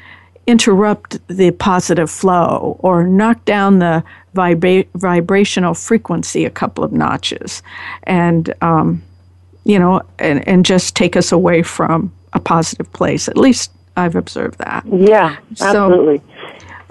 [0.47, 4.03] interrupt the positive flow or knock down the
[4.35, 7.63] vibra- vibrational frequency a couple of notches
[8.05, 9.03] and um,
[9.67, 14.15] you know and, and just take us away from a positive place at least i've
[14.17, 16.21] observed that Yeah, So, absolutely.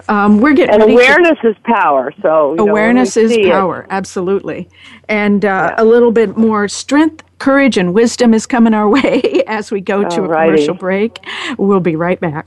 [0.08, 2.12] um, we're getting and ready to- awareness is power.
[2.22, 4.68] So you know, awareness is see it- power absolutely
[5.08, 9.70] and uh, a little bit more strength courage and wisdom is coming our way as
[9.70, 11.18] we go to a commercial break
[11.58, 12.46] we'll be right back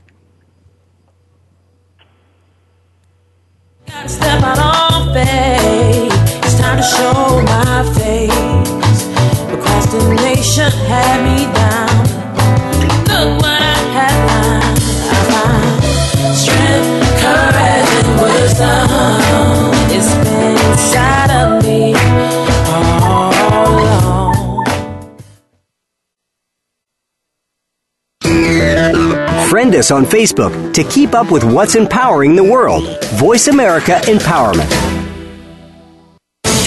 [4.06, 6.12] step out on faith.
[6.44, 8.69] It's time to show my face
[9.90, 11.88] destination had me down.
[13.10, 14.78] Look what I had found.
[15.06, 15.66] I found
[16.36, 18.86] strength, courage, and wisdom.
[19.90, 21.80] It's been inside of me.
[29.48, 32.84] Friend us on Facebook to keep up with what's empowering the world.
[33.14, 34.99] Voice America Empowerment.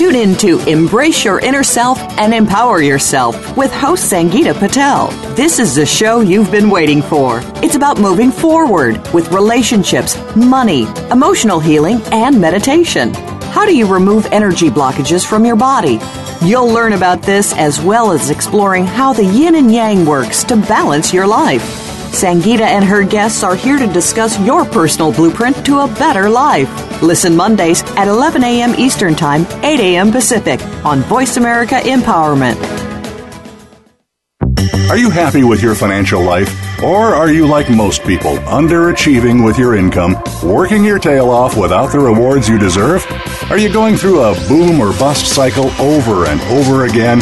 [0.04, 5.08] Tune in to Embrace Your Inner Self and Empower Yourself with host Sangeeta Patel.
[5.36, 7.40] This is the show you've been waiting for.
[7.64, 13.14] It's about moving forward with relationships, money, emotional healing, and meditation.
[13.54, 16.02] How do you remove energy blockages from your body?
[16.42, 20.58] You'll learn about this as well as exploring how the yin and yang works to
[20.58, 21.83] balance your life.
[22.14, 26.70] Sangeeta and her guests are here to discuss your personal blueprint to a better life.
[27.02, 28.76] Listen Mondays at 11 a.m.
[28.76, 30.12] Eastern Time, 8 a.m.
[30.12, 32.56] Pacific on Voice America Empowerment.
[34.92, 36.54] Are you happy with your financial life?
[36.84, 41.92] Or are you like most people, underachieving with your income, working your tail off without
[41.92, 43.04] the rewards you deserve?
[43.50, 47.22] Are you going through a boom or bust cycle over and over again,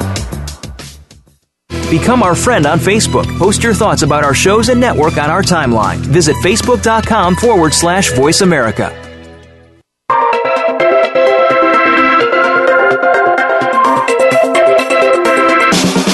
[1.91, 3.27] Become our friend on Facebook.
[3.37, 5.97] Post your thoughts about our shows and network on our timeline.
[5.97, 8.97] Visit facebook.com forward slash voice America.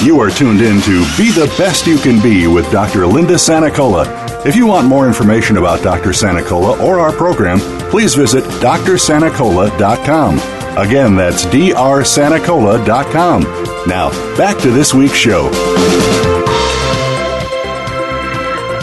[0.04, 3.06] You are tuned in to Be the Best You Can Be with Dr.
[3.06, 4.04] Linda Sanacola.
[4.44, 6.10] If you want more information about Dr.
[6.10, 7.60] Sanacola or our program,
[7.90, 10.57] please visit drsanacola.com.
[10.78, 13.42] Again, that's drsanacola.com.
[13.88, 15.50] Now, back to this week's show.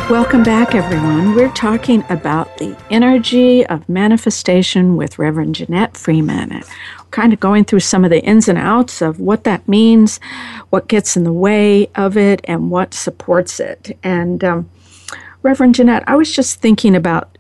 [0.10, 1.36] Welcome back, everyone.
[1.36, 6.64] We're talking about the energy of manifestation with Reverend Janette Freeman.
[7.12, 10.20] Kind of going through some of the ins and outs of what that means,
[10.72, 13.98] what gets in the way of it, and what supports it.
[14.04, 14.70] And um,
[15.44, 17.35] Reverend Janette, I was just thinking about,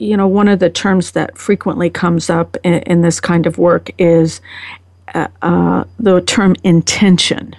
[0.00, 3.58] you know, one of the terms that frequently comes up in, in this kind of
[3.58, 4.40] work is
[5.14, 7.54] uh, uh, the term intention.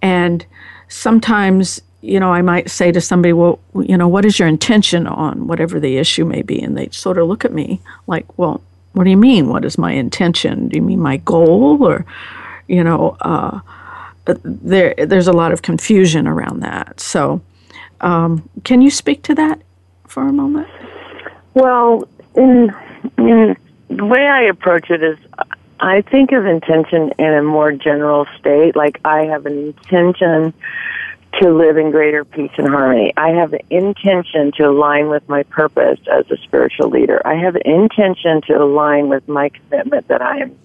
[0.00, 0.46] And
[0.86, 5.08] sometimes, you know, I might say to somebody, well, you know, what is your intention
[5.08, 6.62] on whatever the issue may be?
[6.62, 9.48] And they sort of look at me like, well, what do you mean?
[9.48, 10.68] What is my intention?
[10.68, 11.82] Do you mean my goal?
[11.82, 12.06] Or,
[12.68, 13.58] you know, uh,
[14.26, 17.00] there, there's a lot of confusion around that.
[17.00, 17.40] So,
[18.00, 19.60] um, can you speak to that
[20.06, 20.68] for a moment?
[21.54, 22.74] Well, in,
[23.18, 23.56] in
[23.88, 25.18] the way I approach it is,
[25.80, 28.76] I think of intention in a more general state.
[28.76, 30.54] Like I have an intention
[31.40, 33.12] to live in greater peace and harmony.
[33.16, 37.20] I have an intention to align with my purpose as a spiritual leader.
[37.26, 40.58] I have an intention to align with my commitment that I am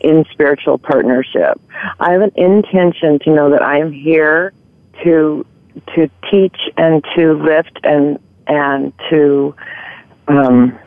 [0.00, 1.60] in spiritual partnership.
[2.00, 4.52] I have an intention to know that I am here
[5.04, 5.46] to
[5.94, 9.54] to teach and to lift and and to
[10.30, 10.78] um,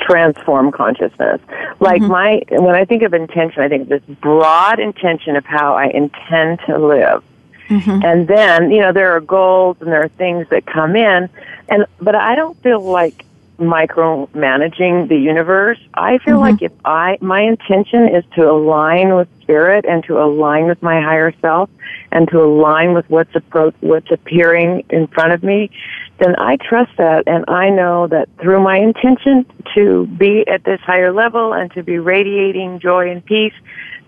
[0.00, 1.40] transform consciousness.
[1.78, 2.10] Like mm-hmm.
[2.10, 5.86] my when I think of intention, I think of this broad intention of how I
[5.86, 7.22] intend to live.
[7.68, 8.04] Mm-hmm.
[8.04, 11.28] And then, you know, there are goals and there are things that come in
[11.68, 13.24] and but I don't feel like
[13.60, 15.78] micromanaging the universe.
[15.94, 16.40] I feel mm-hmm.
[16.40, 21.00] like if I my intention is to align with spirit and to align with my
[21.00, 21.70] higher self
[22.10, 25.70] and to align with what's appro- what's appearing in front of me,
[26.18, 30.80] then I trust that and I know that through my intention to be at this
[30.80, 33.54] higher level and to be radiating joy and peace,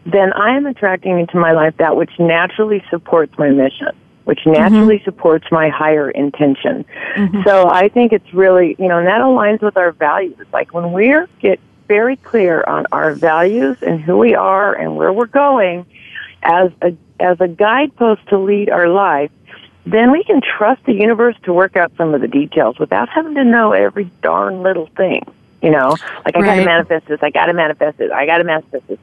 [0.04, 3.88] then I am attracting into my life that which naturally supports my mission,
[4.24, 5.04] which naturally mm-hmm.
[5.04, 6.84] supports my higher intention.
[7.16, 7.42] Mm-hmm.
[7.44, 10.46] So I think it's really, you know, and that aligns with our values.
[10.52, 15.12] Like when we get very clear on our values and who we are and where
[15.12, 15.86] we're going
[16.42, 19.30] as a as a guidepost to lead our life,
[19.86, 23.34] then we can trust the universe to work out some of the details without having
[23.34, 25.22] to know every darn little thing.
[25.60, 25.90] You know,
[26.24, 26.46] like I right.
[26.46, 28.98] got to manifest this, I got to manifest it, I got to manifest this.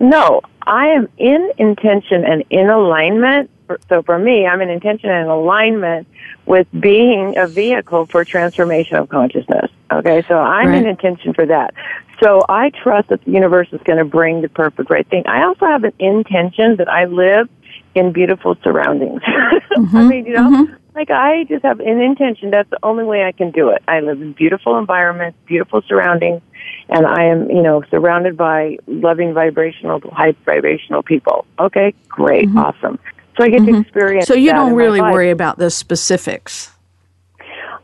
[0.00, 3.50] No, I am in intention and in alignment.
[3.88, 6.06] So for me, I'm in intention and alignment
[6.44, 9.70] with being a vehicle for transformation of consciousness.
[9.90, 10.78] Okay, so I'm right.
[10.78, 11.74] in intention for that.
[12.22, 15.24] So I trust that the universe is going to bring the perfect right thing.
[15.26, 17.48] I also have an intention that I live
[17.94, 19.22] in beautiful surroundings.
[19.76, 19.96] Mm-hmm.
[19.96, 20.74] I mean, you know, mm-hmm.
[20.94, 22.50] like I just have an intention.
[22.50, 23.82] That's the only way I can do it.
[23.86, 26.40] I live in beautiful environments, beautiful surroundings,
[26.88, 31.44] and I am, you know, surrounded by loving vibrational, high vibrational people.
[31.58, 32.56] Okay, great, mm-hmm.
[32.56, 32.98] awesome.
[33.36, 33.74] So I get mm-hmm.
[33.74, 34.26] to experience.
[34.26, 36.70] So you don't really worry about the specifics.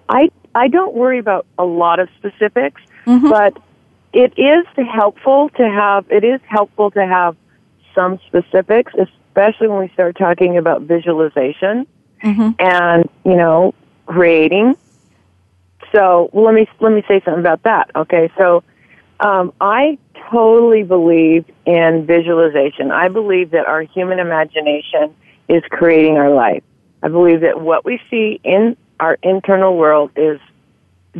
[0.09, 3.28] I I don't worry about a lot of specifics, mm-hmm.
[3.28, 3.57] but
[4.12, 6.07] it is helpful to have.
[6.11, 7.36] It is helpful to have
[7.94, 11.86] some specifics, especially when we start talking about visualization
[12.22, 12.50] mm-hmm.
[12.59, 13.74] and you know
[14.07, 14.76] creating.
[15.92, 17.90] So well, let me let me say something about that.
[17.94, 18.62] Okay, so
[19.20, 19.98] um, I
[20.30, 22.90] totally believe in visualization.
[22.90, 25.14] I believe that our human imagination
[25.53, 26.62] is creating our life.
[27.03, 30.40] I believe that what we see in our internal world is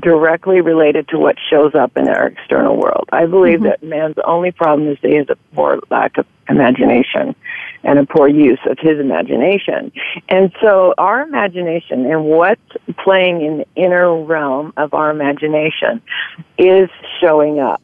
[0.01, 3.09] directly related to what shows up in our external world.
[3.13, 3.65] I believe mm-hmm.
[3.65, 7.35] that man's only problem is that he has a poor lack of imagination
[7.85, 9.93] and a poor use of his imagination.
[10.29, 12.61] And so our imagination and what's
[13.05, 16.01] playing in the inner realm of our imagination
[16.57, 16.89] is
[17.21, 17.83] showing up.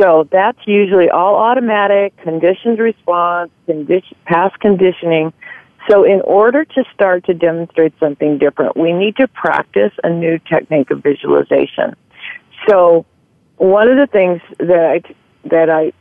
[0.00, 5.32] So that's usually all automatic, conditioned response, condition, past conditioning.
[5.88, 10.38] So in order to start to demonstrate something different, we need to practice a new
[10.38, 11.96] technique of visualization.
[12.68, 13.06] So
[13.56, 15.92] one of the things that I, that I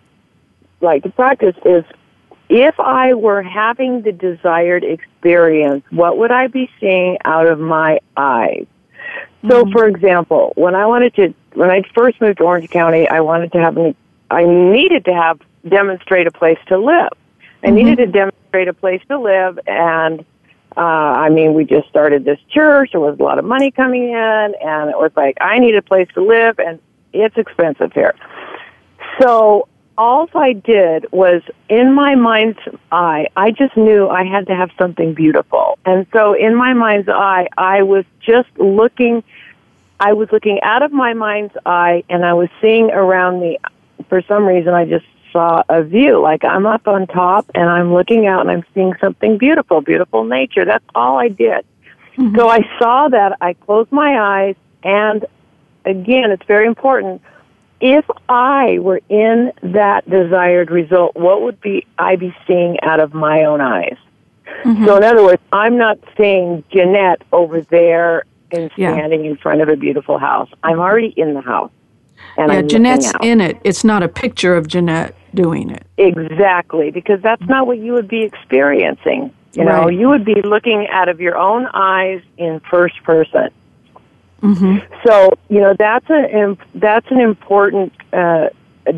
[0.82, 1.84] like to practice is
[2.50, 8.00] if I were having the desired experience, what would I be seeing out of my
[8.18, 8.66] eyes?
[9.48, 9.72] So, mm-hmm.
[9.72, 13.52] for example, when I wanted to, when I first moved to Orange County, I wanted
[13.54, 13.96] to have, an,
[14.30, 17.10] I needed to have demonstrate a place to live.
[17.64, 17.76] I mm-hmm.
[17.76, 20.26] needed to demonstrate a place to live, and
[20.78, 22.92] uh, I mean, we just started this church.
[22.92, 25.82] There was a lot of money coming in, and it was like I need a
[25.82, 26.80] place to live, and
[27.14, 28.16] it's expensive here.
[29.22, 32.60] So all I did was in my mind's
[32.92, 35.78] eye, I just knew I had to have something beautiful.
[35.86, 39.26] And so in my mind's eye, I was just looking,
[40.00, 43.58] I was looking out of my mind's eye and I was seeing around me.
[44.08, 46.22] For some reason, I just saw a view.
[46.22, 50.24] Like I'm up on top and I'm looking out and I'm seeing something beautiful, beautiful
[50.24, 50.66] nature.
[50.66, 51.66] That's all I did.
[52.18, 52.36] Mm-hmm.
[52.36, 53.38] So I saw that.
[53.42, 55.26] I closed my eyes and
[55.86, 57.22] again, it's very important
[57.82, 63.14] if I were in that desired result, what would be I be seeing out of
[63.14, 63.98] my own eyes?
[64.66, 64.86] Mm-hmm.
[64.86, 69.32] So in other words, I'm not seeing Janette over there and standing yeah.
[69.32, 70.50] in front of a beautiful house.
[70.64, 71.72] I'm already in the house.
[72.40, 73.60] And yeah, I'm Janette's in it.
[73.66, 75.86] It's not a picture of Janette doing it.
[75.98, 79.34] Exactly, because that's not what you would be experiencing.
[79.54, 79.82] You right.
[79.82, 83.50] know, you would be looking out of your own eyes in first person.
[84.42, 84.78] Mm-hmm.
[85.06, 88.50] So you know that's a that's an important uh,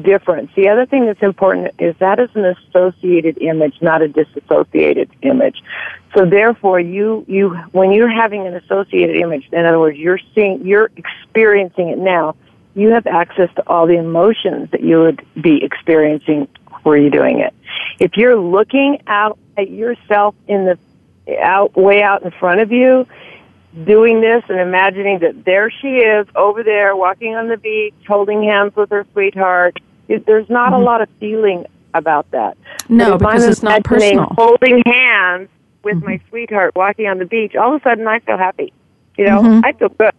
[0.03, 0.51] difference.
[0.55, 5.63] The other thing that's important is that is an associated image, not a disassociated image.
[6.15, 10.63] So therefore, you you when you're having an associated image, in other words, you're seeing
[10.63, 12.35] you're experiencing it now.
[12.73, 16.47] You have access to all the emotions that you would be experiencing
[16.83, 17.53] were you doing it.
[17.99, 20.77] If you're looking out at yourself in the
[21.41, 23.05] out way out in front of you,
[23.85, 28.43] doing this and imagining that there she is over there walking on the beach, holding
[28.43, 29.77] hands with her sweetheart.
[30.07, 30.81] It, there's not mm-hmm.
[30.81, 32.57] a lot of feeling about that.
[32.89, 34.27] No, because I'm it's not personal.
[34.35, 35.49] Holding hands
[35.83, 36.05] with mm-hmm.
[36.05, 38.73] my sweetheart walking on the beach, all of a sudden I feel happy.
[39.17, 39.65] You know, mm-hmm.
[39.65, 40.11] I feel good.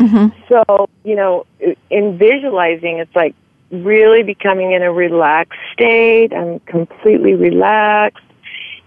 [0.00, 0.28] Mm-hmm.
[0.48, 1.46] So, you know,
[1.90, 3.34] in visualizing, it's like
[3.70, 6.32] really becoming in a relaxed state.
[6.32, 8.24] I'm completely relaxed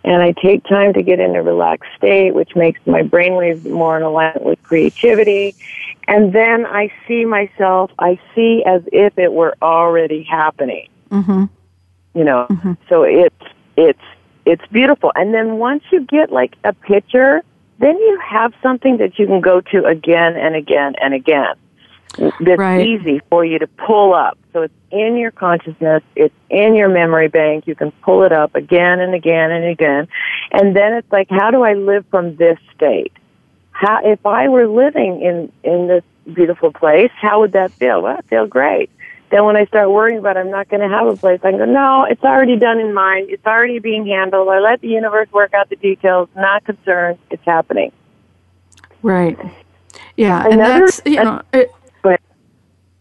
[0.03, 3.95] and I take time to get in a relaxed state, which makes my brainwaves more
[3.95, 5.55] in alignment with creativity.
[6.07, 10.89] And then I see myself, I see as if it were already happening.
[11.09, 11.45] Mm-hmm.
[12.16, 12.74] You know, mm-hmm.
[12.89, 13.43] so it's,
[13.78, 14.01] it's,
[14.45, 15.14] it's beautiful.
[15.16, 17.41] And then once you get like a picture,
[17.80, 21.56] then you have something that you can go to again and again and again
[22.18, 22.86] that's right.
[22.86, 24.38] easy for you to pull up.
[24.52, 27.66] So it's in your consciousness, it's in your memory bank.
[27.68, 30.08] You can pull it up again and again and again.
[30.52, 33.14] And then it's like, how do I live from this state?
[33.72, 38.02] How, if I were living in, in this beautiful place, how would that feel?
[38.02, 38.92] Well, it feel great.
[39.32, 41.66] Then when I start worrying about I'm not going to have a place, I go,
[41.66, 43.30] no, it's already done in mind.
[43.30, 44.48] It's already being handled.
[44.50, 46.30] I let the universe work out the details.
[46.36, 47.18] Not concerned.
[47.32, 47.92] It's happening.
[49.02, 49.38] Right.
[50.16, 51.72] Yeah, Another, and that's you know, it,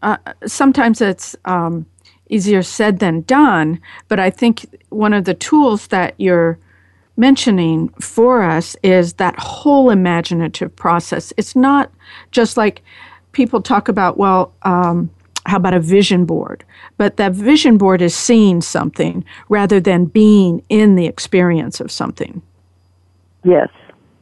[0.03, 1.85] uh, sometimes it's um,
[2.29, 6.59] easier said than done, but I think one of the tools that you're
[7.15, 11.31] mentioning for us is that whole imaginative process.
[11.37, 11.91] It's not
[12.31, 12.81] just like
[13.31, 15.09] people talk about, well, um,
[15.45, 16.63] how about a vision board?
[16.97, 22.41] But that vision board is seeing something rather than being in the experience of something.
[23.43, 23.69] Yes,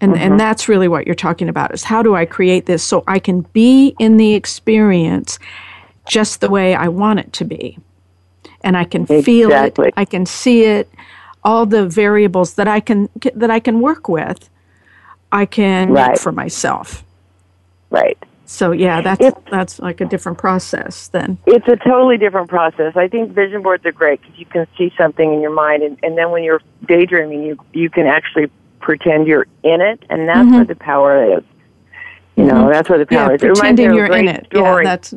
[0.02, 0.38] And, and mm-hmm.
[0.38, 3.42] that's really what you're talking about is how do I create this so I can
[3.54, 5.38] be in the experience
[6.08, 7.78] just the way I want it to be.
[8.64, 10.90] And I can feel it, I can see it,
[11.44, 14.50] all the variables that I can that I can work with,
[15.32, 16.12] I can Right.
[16.12, 17.04] make for myself.
[17.92, 18.18] Right.
[18.52, 21.38] So yeah, that's If- that's like a different process then.
[21.46, 22.98] It's a totally different process.
[22.98, 25.98] I think vision boards are great because you can see something in your mind, and,
[26.04, 30.50] and then when you're daydreaming, you you can actually pretend you're in it, and that's
[30.50, 31.44] where the power is.
[32.36, 33.14] You know, that's where the Mm-hmm.
[33.14, 33.42] Yeah, power is.
[33.44, 34.48] It pretending you're in it.
[34.54, 35.14] Yeah, that's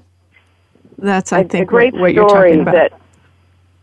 [0.99, 2.93] that's I a, think a great what, what you're story talking about.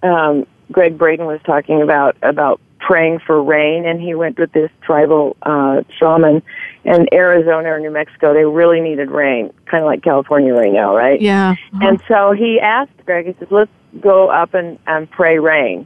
[0.02, 4.54] that um, Gregg Braden was talking about about praying for rain, and he went with
[4.54, 6.41] this tribal uh, shaman
[6.84, 8.34] in Arizona or New Mexico.
[8.34, 11.21] They really needed rain, kind of like California right now, right?
[11.21, 11.55] yeah.
[11.82, 13.27] And so he asked Gregg.
[13.27, 15.86] He says, "Let's go up and, and pray rain."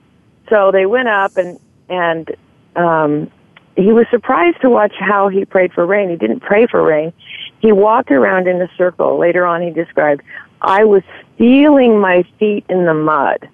[0.50, 2.36] So they went up, and and
[2.76, 3.32] um,
[3.76, 6.10] he was surprised to watch how he prayed for rain.
[6.10, 7.14] He didn't pray for rain.
[7.60, 9.18] He walked around in a circle.
[9.20, 10.22] Later on, he described,
[10.62, 11.04] "I was
[11.38, 13.50] feeling my feet in the mud.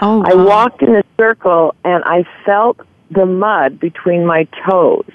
[0.00, 5.10] Oh, I walked in a circle, and I felt the mud between my toes.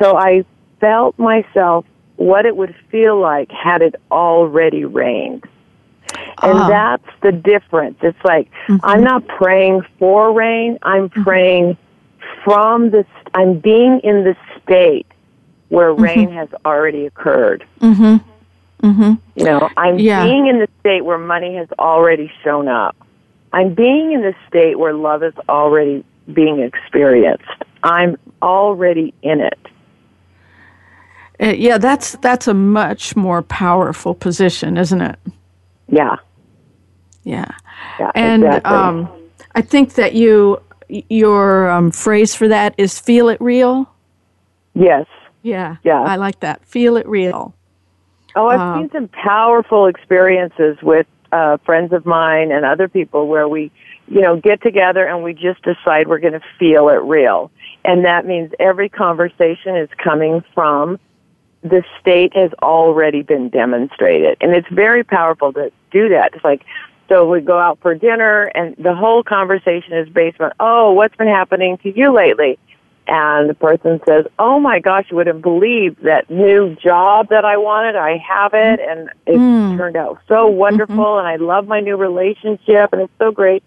[0.00, 0.44] So I
[0.80, 1.84] felt myself
[2.16, 5.44] what it would feel like had it already rained."
[6.42, 6.68] And Ah.
[6.68, 7.96] that's the difference.
[8.02, 8.48] It's like
[8.82, 10.78] I'm not praying for rain.
[10.82, 11.76] I'm praying
[12.44, 13.04] from the.
[13.34, 15.06] I'm being in the state
[15.70, 17.64] where rain has already occurred.
[17.80, 18.20] Mhm.
[18.82, 19.18] Mhm.
[19.34, 20.24] You know, I'm Yeah.
[20.24, 22.94] being in the state where money has already shown up.
[23.52, 27.44] I'm being in the state where love is already being experienced.
[27.82, 29.58] I'm already in it.
[31.40, 35.18] Uh, yeah, that's that's a much more powerful position, isn't it?
[35.88, 36.16] Yeah.
[37.24, 37.50] Yeah.
[37.98, 38.10] Yeah.
[38.14, 38.72] And exactly.
[38.72, 39.08] um,
[39.54, 43.88] I think that you your um, phrase for that is "feel it real."
[44.74, 45.06] yes.
[45.42, 46.00] Yeah, Yeah.
[46.00, 46.64] I like that.
[46.64, 47.54] Feel it real.
[48.34, 53.28] Oh, I've Um, seen some powerful experiences with uh, friends of mine and other people
[53.28, 53.70] where we,
[54.08, 57.50] you know, get together and we just decide we're going to feel it real.
[57.84, 60.98] And that means every conversation is coming from
[61.64, 64.36] the state has already been demonstrated.
[64.40, 66.34] And it's very powerful to do that.
[66.34, 66.62] It's like,
[67.08, 71.16] so we go out for dinner and the whole conversation is based on, oh, what's
[71.16, 72.58] been happening to you lately?
[73.06, 77.56] And the person says, oh my gosh, you wouldn't believe that new job that I
[77.56, 77.96] wanted.
[77.96, 79.76] I have it and it mm.
[79.76, 80.56] turned out so mm-hmm.
[80.56, 83.62] wonderful and I love my new relationship and it's so great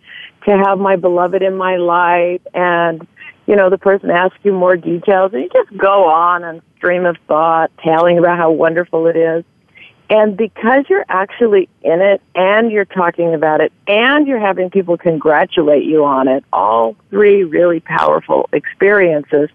[0.45, 3.07] to have my beloved in my life and
[3.47, 7.05] you know, the person asks you more details and you just go on and stream
[7.05, 9.43] of thought telling about how wonderful it is.
[10.09, 14.97] And because you're actually in it and you're talking about it and you're having people
[14.97, 19.49] congratulate you on it, all three really powerful experiences,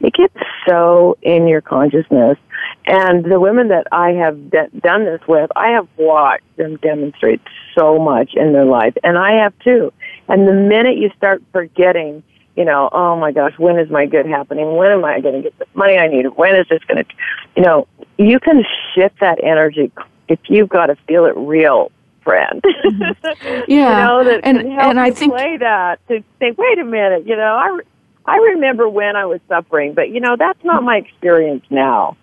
[0.00, 0.34] it gets
[0.68, 2.36] so in your consciousness.
[2.86, 7.40] And the women that I have d- done this with, I have watched them demonstrate
[7.74, 9.90] so much in their life, and I have too.
[10.28, 12.22] And the minute you start forgetting,
[12.56, 14.76] you know, oh my gosh, when is my good happening?
[14.76, 16.26] When am I going to get the money I need?
[16.36, 17.10] When is this going to,
[17.56, 19.90] you know, you can shift that energy
[20.28, 21.90] if you've got to feel it real,
[22.22, 22.62] friend.
[22.84, 23.70] Mm-hmm.
[23.70, 26.78] Yeah, you know, that and can help and I think play that to say, wait
[26.78, 27.78] a minute, you know, I,
[28.26, 30.86] I remember when I was suffering, but you know, that's not mm-hmm.
[30.86, 32.16] my experience now.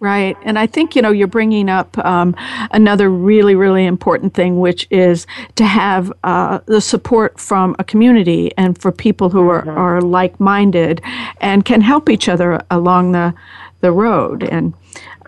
[0.00, 0.36] Right.
[0.42, 2.36] And I think, you know, you're bringing up um,
[2.70, 5.26] another really, really important thing, which is
[5.56, 10.38] to have uh, the support from a community and for people who are, are like
[10.38, 11.02] minded
[11.40, 13.34] and can help each other along the,
[13.80, 14.44] the road.
[14.44, 14.72] And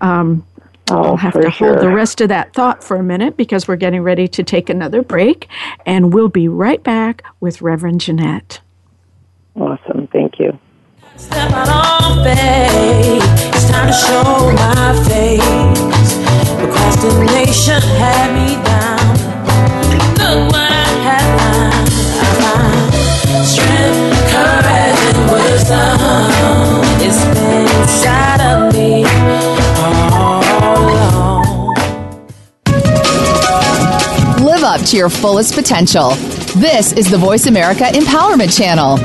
[0.02, 0.46] um,
[0.90, 3.76] Oh, I'll have to hold the rest of that thought for a minute because we're
[3.76, 5.48] getting ready to take another break.
[5.86, 8.60] And we'll be right back with Reverend Janette.
[9.54, 10.08] Awesome.
[10.08, 10.58] Thank you.
[11.20, 13.22] Step out on faith.
[13.54, 16.10] It's time to show my face.
[16.58, 18.98] Procrastination had me down.
[20.16, 21.88] Look what I find
[23.46, 24.00] strength,
[24.32, 25.98] courage, and wisdom.
[27.04, 27.20] It's
[27.52, 28.90] inside of me
[29.78, 31.74] all along.
[34.44, 36.16] Live up to your fullest potential.
[36.56, 38.98] This is the Voice America Empowerment Channel.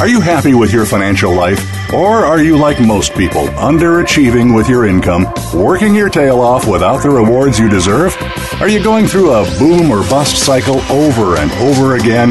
[0.00, 1.60] Are you happy with your financial life?
[1.92, 7.02] Or are you like most people, underachieving with your income, working your tail off without
[7.02, 8.16] the rewards you deserve?
[8.60, 12.30] Are you going through a boom or bust cycle over and over again,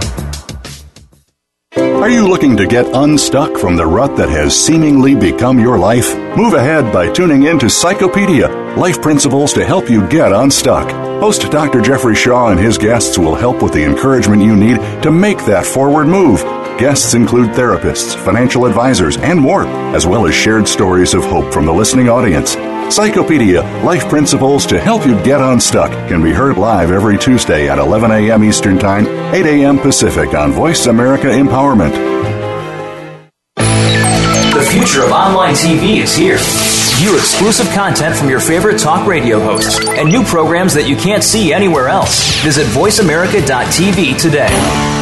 [2.01, 6.17] Are you looking to get unstuck from the rut that has seemingly become your life?
[6.35, 10.89] Move ahead by tuning in to Psychopedia Life Principles to help you get unstuck.
[11.21, 11.79] Host Dr.
[11.79, 15.63] Jeffrey Shaw and his guests will help with the encouragement you need to make that
[15.63, 16.41] forward move.
[16.79, 21.67] Guests include therapists, financial advisors, and more, as well as shared stories of hope from
[21.67, 22.55] the listening audience.
[22.91, 27.79] Psychopedia Life Principles to Help You Get Unstuck can be heard live every Tuesday at
[27.79, 28.43] 11 a.m.
[28.43, 29.79] Eastern Time, 8 a.m.
[29.79, 31.93] Pacific on Voice America Empowerment.
[33.55, 36.37] The future of online TV is here.
[36.99, 41.23] View exclusive content from your favorite talk radio hosts and new programs that you can't
[41.23, 42.43] see anywhere else.
[42.43, 45.00] Visit VoiceAmerica.tv today.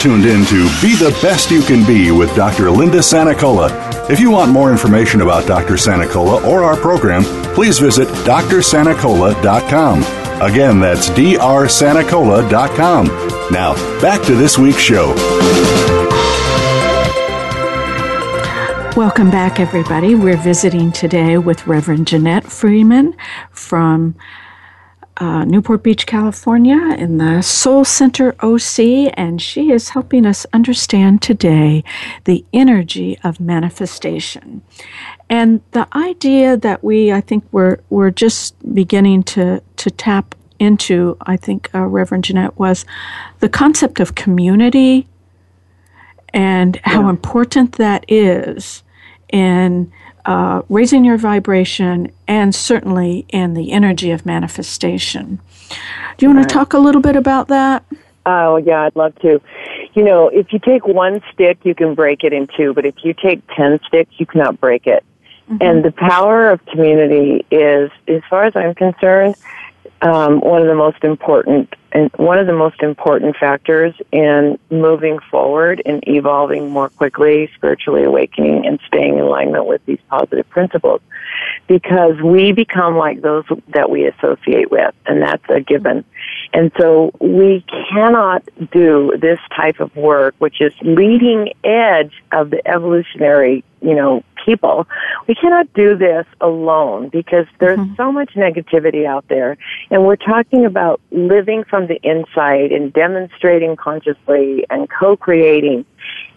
[0.00, 2.70] Tuned in to Be the Best You Can Be with Dr.
[2.70, 3.68] Linda Sanacola.
[4.08, 5.74] If you want more information about Dr.
[5.74, 7.24] Sanacola or our program,
[7.54, 10.02] please visit drsanacola.com.
[10.40, 13.06] Again, that's drsanacola.com.
[13.50, 15.14] Now, back to this week's show.
[18.96, 20.14] Welcome back, everybody.
[20.14, 23.16] We're visiting today with Reverend Janette Freeman
[23.50, 24.14] from
[25.18, 31.22] uh, Newport Beach, California, in the Soul Center OC, and she is helping us understand
[31.22, 31.82] today
[32.24, 34.62] the energy of manifestation.
[35.28, 41.16] And the idea that we, I think, we're, we're just beginning to, to tap into,
[41.22, 42.86] I think, uh, Reverend Janette, was
[43.40, 45.06] the concept of community
[46.32, 46.82] and yeah.
[46.84, 48.82] how important that is
[49.32, 49.92] in
[50.28, 55.40] uh, raising your vibration and certainly in the energy of manifestation.
[56.18, 56.48] Do you want right.
[56.48, 57.82] to talk a little bit about that?
[58.26, 59.40] Oh, yeah, I'd love to.
[59.94, 62.96] You know, if you take one stick, you can break it in two, but if
[63.02, 65.02] you take 10 sticks, you cannot break it.
[65.48, 65.62] Mm-hmm.
[65.62, 69.34] And the power of community is, as far as I'm concerned,
[70.02, 71.72] um, one of the most important
[72.16, 78.66] one of the most important factors in moving forward and evolving more quickly, spiritually awakening,
[78.66, 81.00] and staying in alignment with these positive principles,
[81.66, 86.04] because we become like those that we associate with, and that's a given.
[86.52, 88.42] And so we cannot
[88.72, 94.86] do this type of work, which is leading edge of the evolutionary, you know, people.
[95.26, 97.96] We cannot do this alone because there's mm-hmm.
[97.96, 99.58] so much negativity out there.
[99.90, 105.84] And we're talking about living from the inside and demonstrating consciously and co-creating.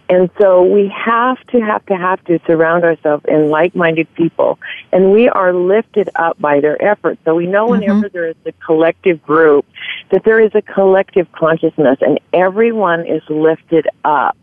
[0.09, 4.59] And so we have to have to have to surround ourselves in like-minded people,
[4.91, 7.21] and we are lifted up by their efforts.
[7.23, 7.79] So we know mm-hmm.
[7.79, 9.65] whenever there is a collective group,
[10.11, 14.35] that there is a collective consciousness, and everyone is lifted up.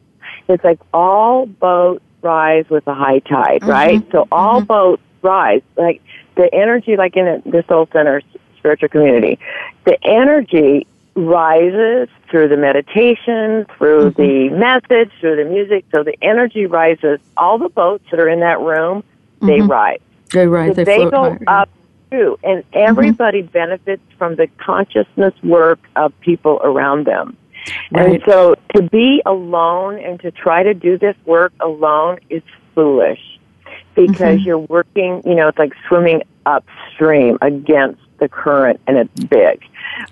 [0.48, 3.70] It's like all boats rise with the high tide, mm-hmm.
[3.70, 4.10] right?
[4.10, 4.66] So all mm-hmm.
[4.66, 5.60] boats rise.
[5.76, 6.00] Like
[6.36, 8.22] the energy, like in the Soul Center
[8.56, 9.38] spiritual community,
[9.84, 10.86] the energy
[11.18, 14.22] rises through the meditation, through mm-hmm.
[14.22, 15.84] the message, through the music.
[15.94, 17.20] So the energy rises.
[17.36, 19.02] All the boats that are in that room,
[19.40, 19.70] they mm-hmm.
[19.70, 20.00] rise.
[20.32, 20.76] They rise.
[20.76, 21.38] So they, they go higher.
[21.46, 21.68] up
[22.10, 23.52] too, and everybody mm-hmm.
[23.52, 27.36] benefits from the consciousness work of people around them.
[27.90, 28.12] Right.
[28.12, 32.42] And so to be alone and to try to do this work alone is
[32.74, 33.37] foolish
[34.06, 34.46] because mm-hmm.
[34.46, 39.62] you're working, you know, it's like swimming upstream against the current and it's big.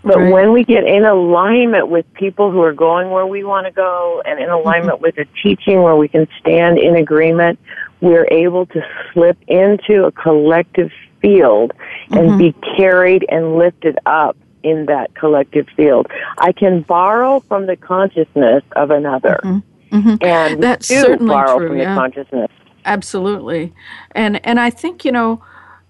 [0.03, 0.33] But right.
[0.33, 4.23] when we get in alignment with people who are going where we want to go
[4.25, 5.03] and in alignment mm-hmm.
[5.03, 7.59] with a teaching where we can stand in agreement,
[8.01, 8.83] we're able to
[9.13, 11.73] slip into a collective field
[12.11, 12.39] and mm-hmm.
[12.39, 16.07] be carried and lifted up in that collective field.
[16.39, 19.39] I can borrow from the consciousness of another.
[19.43, 19.97] Mm-hmm.
[19.97, 20.25] Mm-hmm.
[20.25, 21.95] And that's certainly borrow true, from yeah.
[21.95, 22.51] the consciousness.
[22.87, 23.75] Absolutely.
[24.13, 25.43] And and I think, you know,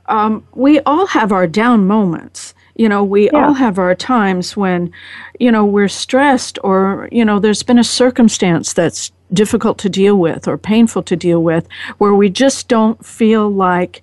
[0.06, 2.54] um, we all have our down moments.
[2.74, 3.46] You know, we yeah.
[3.46, 4.92] all have our times when,
[5.38, 10.16] you know, we're stressed or, you know, there's been a circumstance that's difficult to deal
[10.16, 11.66] with or painful to deal with
[11.98, 14.02] where we just don't feel like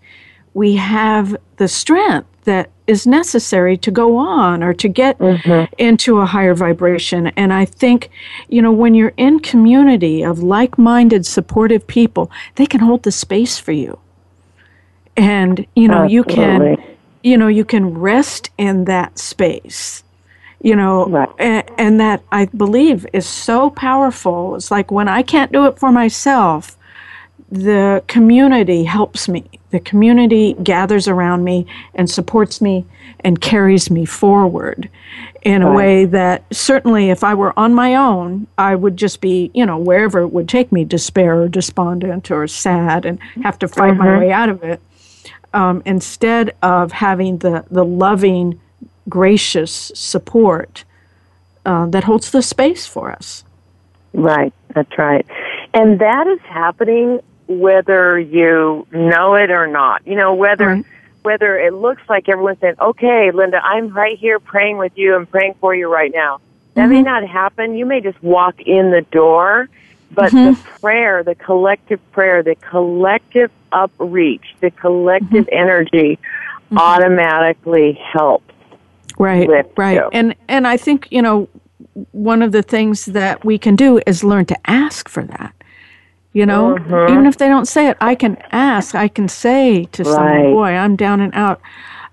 [0.53, 5.73] we have the strength that is necessary to go on or to get mm-hmm.
[5.77, 7.27] into a higher vibration.
[7.27, 8.09] And I think,
[8.49, 13.11] you know, when you're in community of like minded, supportive people, they can hold the
[13.11, 13.99] space for you.
[15.15, 16.77] And, you know, you can,
[17.23, 20.03] you know, you can rest in that space.
[20.61, 21.29] You know, Right.
[21.39, 24.55] and, and that I believe is so powerful.
[24.55, 26.77] It's like when I can't do it for myself,
[27.53, 29.45] the community helps me.
[29.69, 32.83] The community gathers around me and supports me
[33.19, 34.89] and carries me forward
[35.43, 35.75] in a Right.
[35.75, 39.77] way that certainly if I were on my own, I would just be, you know,
[39.77, 44.17] wherever it would take me, despair or despondent or sad and have to fight my
[44.17, 44.81] way out of it.
[45.53, 48.59] Um, instead of having the, the loving,
[49.07, 50.85] gracious support
[51.67, 53.43] uh, that holds the space for us.
[54.13, 55.25] Right, that's right.
[55.75, 57.19] And that is happening
[57.59, 60.05] whether you know it or not.
[60.05, 60.85] You know, whether Right.
[61.23, 65.29] whether it looks like everyone's saying, Okay, Linda, I'm right here praying with you and
[65.29, 66.39] praying for you right now.
[66.75, 67.05] That may mm-hmm.
[67.05, 67.75] not happen.
[67.75, 69.69] You may just walk in the door,
[70.11, 70.79] but the mm-hmm.
[70.79, 75.55] prayer, the collective prayer, the collective upreach, the collective mm-hmm.
[75.55, 76.19] energy
[76.75, 78.53] automatically helps.
[79.19, 79.47] right
[79.77, 80.09] right you.
[80.11, 81.47] and and i think you know
[82.11, 85.53] one of the things that we can do is learn to ask for that
[86.33, 87.13] you know Mm-hmm.
[87.13, 90.69] even if they don't say it i can ask i can say to someone boy
[90.69, 91.61] i'm down and out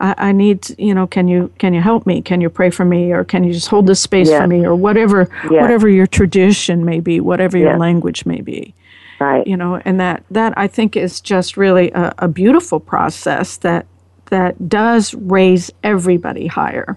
[0.01, 2.85] I, I need you know can you can you help me can you pray for
[2.85, 4.41] me or can you just hold this space Yes.
[4.41, 5.63] for me or whatever Yes.
[5.63, 8.75] whatever your tradition may be whatever your language may be
[9.19, 9.47] Right.
[9.47, 13.87] you know and that that i think is just really a, a beautiful process that
[14.27, 16.97] that does raise everybody higher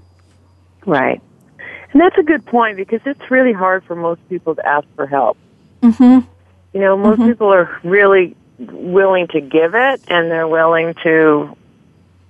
[0.86, 1.22] Right.
[1.94, 5.06] And that's a good point because it's really hard for most people to ask for
[5.08, 5.38] help.
[5.82, 6.28] Mm-hmm.
[6.74, 7.30] You know, most mm-hmm.
[7.30, 11.56] people are really willing to give it and they're willing to,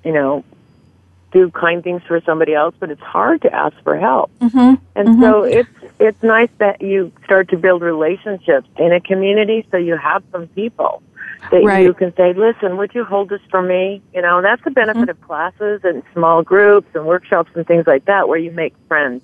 [0.04, 0.44] you know,
[1.32, 4.32] do kind things for somebody else, but it's hard to ask for help.
[4.40, 4.76] Mm-hmm.
[4.96, 5.58] And so mm-hmm.
[5.60, 10.24] it's it's nice that you start to build relationships in a community so you have
[10.32, 11.02] some people
[11.52, 11.86] that Right.
[11.86, 14.02] you can say, listen, would you hold this for me?
[14.14, 15.10] You know, and that's the benefit mm-hmm.
[15.10, 19.24] of classes and small groups and workshops and things like that where you make friends.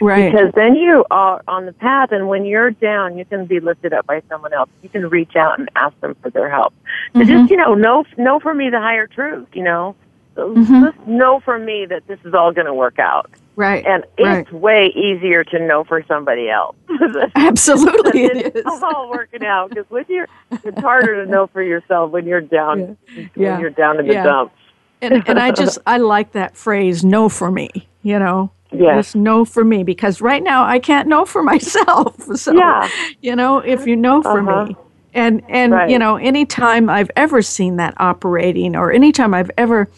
[0.00, 3.60] Right Because then you are on the path, and when you're down, you can be
[3.60, 4.68] lifted up by someone else.
[4.82, 6.72] You can reach out and ask them for their help.
[7.12, 7.28] So Mm-hmm.
[7.30, 9.94] just, you know, know, know for me the higher truth, you know.
[10.36, 10.84] Mm-hmm.
[10.86, 13.30] Just know for me that this is all going to work out.
[13.54, 14.38] right And right.
[14.40, 16.74] it's way easier to know for somebody else.
[17.36, 22.10] absolutely it it's all working out because with your, it's harder to know for yourself
[22.10, 23.60] when you're down, when Yeah.
[23.60, 24.24] you're down in the Yeah.
[24.24, 24.54] dumps.
[25.02, 27.68] and, and i just i like that phrase know for me
[28.02, 28.96] you know Yes.
[29.06, 32.88] just know for me because right now i can't know for myself so Yeah.
[33.20, 34.66] you know if you know for Uh-huh.
[34.66, 34.76] me
[35.14, 35.90] and and Right.
[35.90, 39.88] you know anytime i've ever seen that operating or anytime i've ever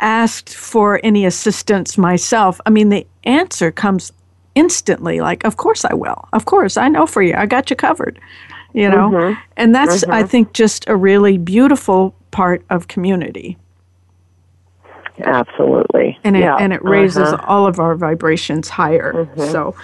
[0.00, 4.12] asked for any assistance myself i mean the answer comes
[4.54, 7.76] instantly like of course i will of course i know for you i got you
[7.76, 8.20] covered
[8.72, 9.40] you know Mm-hmm.
[9.56, 13.56] and that's i think just a really beautiful part of community
[15.22, 16.18] Absolutely.
[16.24, 16.56] and it yeah.
[16.56, 17.44] and it raises Uh-huh.
[17.46, 19.28] all of our vibrations higher.
[19.36, 19.74] So,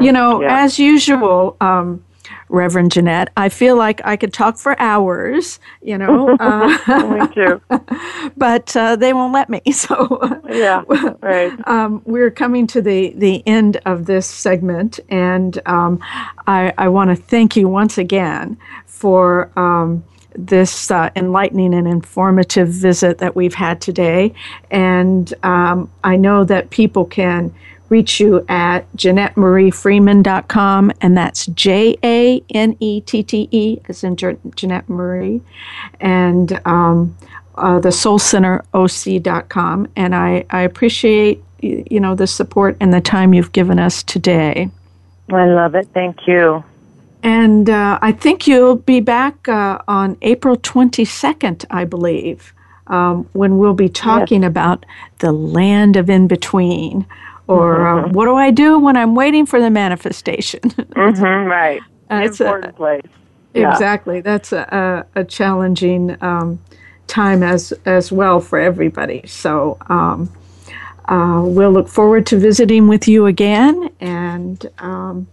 [0.00, 0.62] you know, Yeah.
[0.64, 2.02] as usual, um,
[2.48, 5.60] Reverend Janette, I feel like I could talk for hours.
[5.82, 6.68] You know, uh,
[7.08, 7.60] Me too.
[8.36, 9.60] but uh, they won't let me.
[9.72, 10.18] So,
[10.48, 10.82] Yeah.
[11.22, 11.52] Right.
[11.68, 16.00] um, we're coming to the, the end of this segment, and um,
[16.46, 20.02] I, I want to thank you once again for um,
[20.34, 24.32] this uh, enlightening and informative visit that we've had today.
[24.70, 27.54] And um, I know that people can
[27.88, 34.16] reach you at JanetteMarieFreeman.com, and that's J A N E T T E, as in
[34.16, 35.42] Je- Janette Marie,
[36.00, 37.16] and um,
[37.56, 39.88] uh, the SoulCenterOC.com.
[39.96, 44.70] And I, I appreciate you know the support and the time you've given us today.
[45.30, 45.88] I love it.
[45.92, 46.64] Thank you.
[47.22, 52.52] And uh, I think you'll be back uh, on April 22nd, I believe,
[52.86, 54.86] um, when we'll be talking about
[55.18, 57.06] the land of in between.
[57.46, 60.60] Or uh, what do I do when I'm waiting for the manifestation?
[61.00, 61.80] Mm-hmm, right.
[62.08, 63.02] That's a- Important place.
[63.54, 63.72] Yeah.
[63.72, 64.20] Exactly.
[64.20, 66.60] That's a, a, a challenging um,
[67.08, 69.22] time as as well for everybody.
[69.26, 70.30] So um,
[71.08, 75.26] uh, we'll look forward to visiting with you again, and um,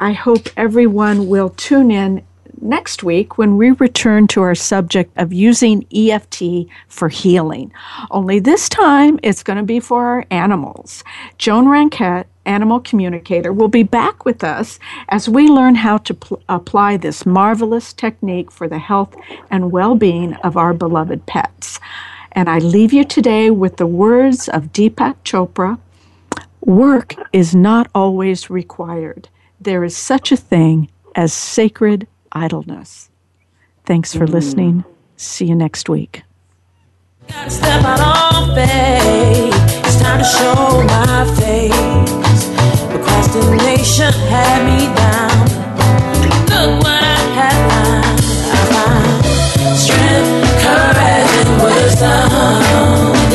[0.00, 2.22] I hope everyone will tune in
[2.60, 7.72] next week when we return to our subject of using EFT for healing.
[8.10, 11.02] Only this time it's going to be for our animals.
[11.36, 14.78] Joan Ranquet, animal communicator, will be back with us
[15.08, 19.16] as we learn how to pl- apply this marvelous technique for the health
[19.50, 21.80] and well being of our beloved pets.
[22.32, 25.78] And I leave you today with the words of Deepak Chopra
[26.60, 29.28] Work is not always required.
[29.60, 33.10] There is such a thing as sacred idleness.
[33.84, 34.84] Thanks for listening.
[35.16, 36.22] See you next week.
[37.48, 39.54] Step out faith.
[39.84, 42.44] It's time to show my face.
[42.88, 45.38] Procrastination had me down.
[46.50, 47.60] Look what I have
[48.70, 49.24] found.
[49.76, 50.30] Strength,
[50.62, 52.30] courage, and wisdom.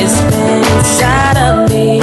[0.01, 2.02] It's been inside of me.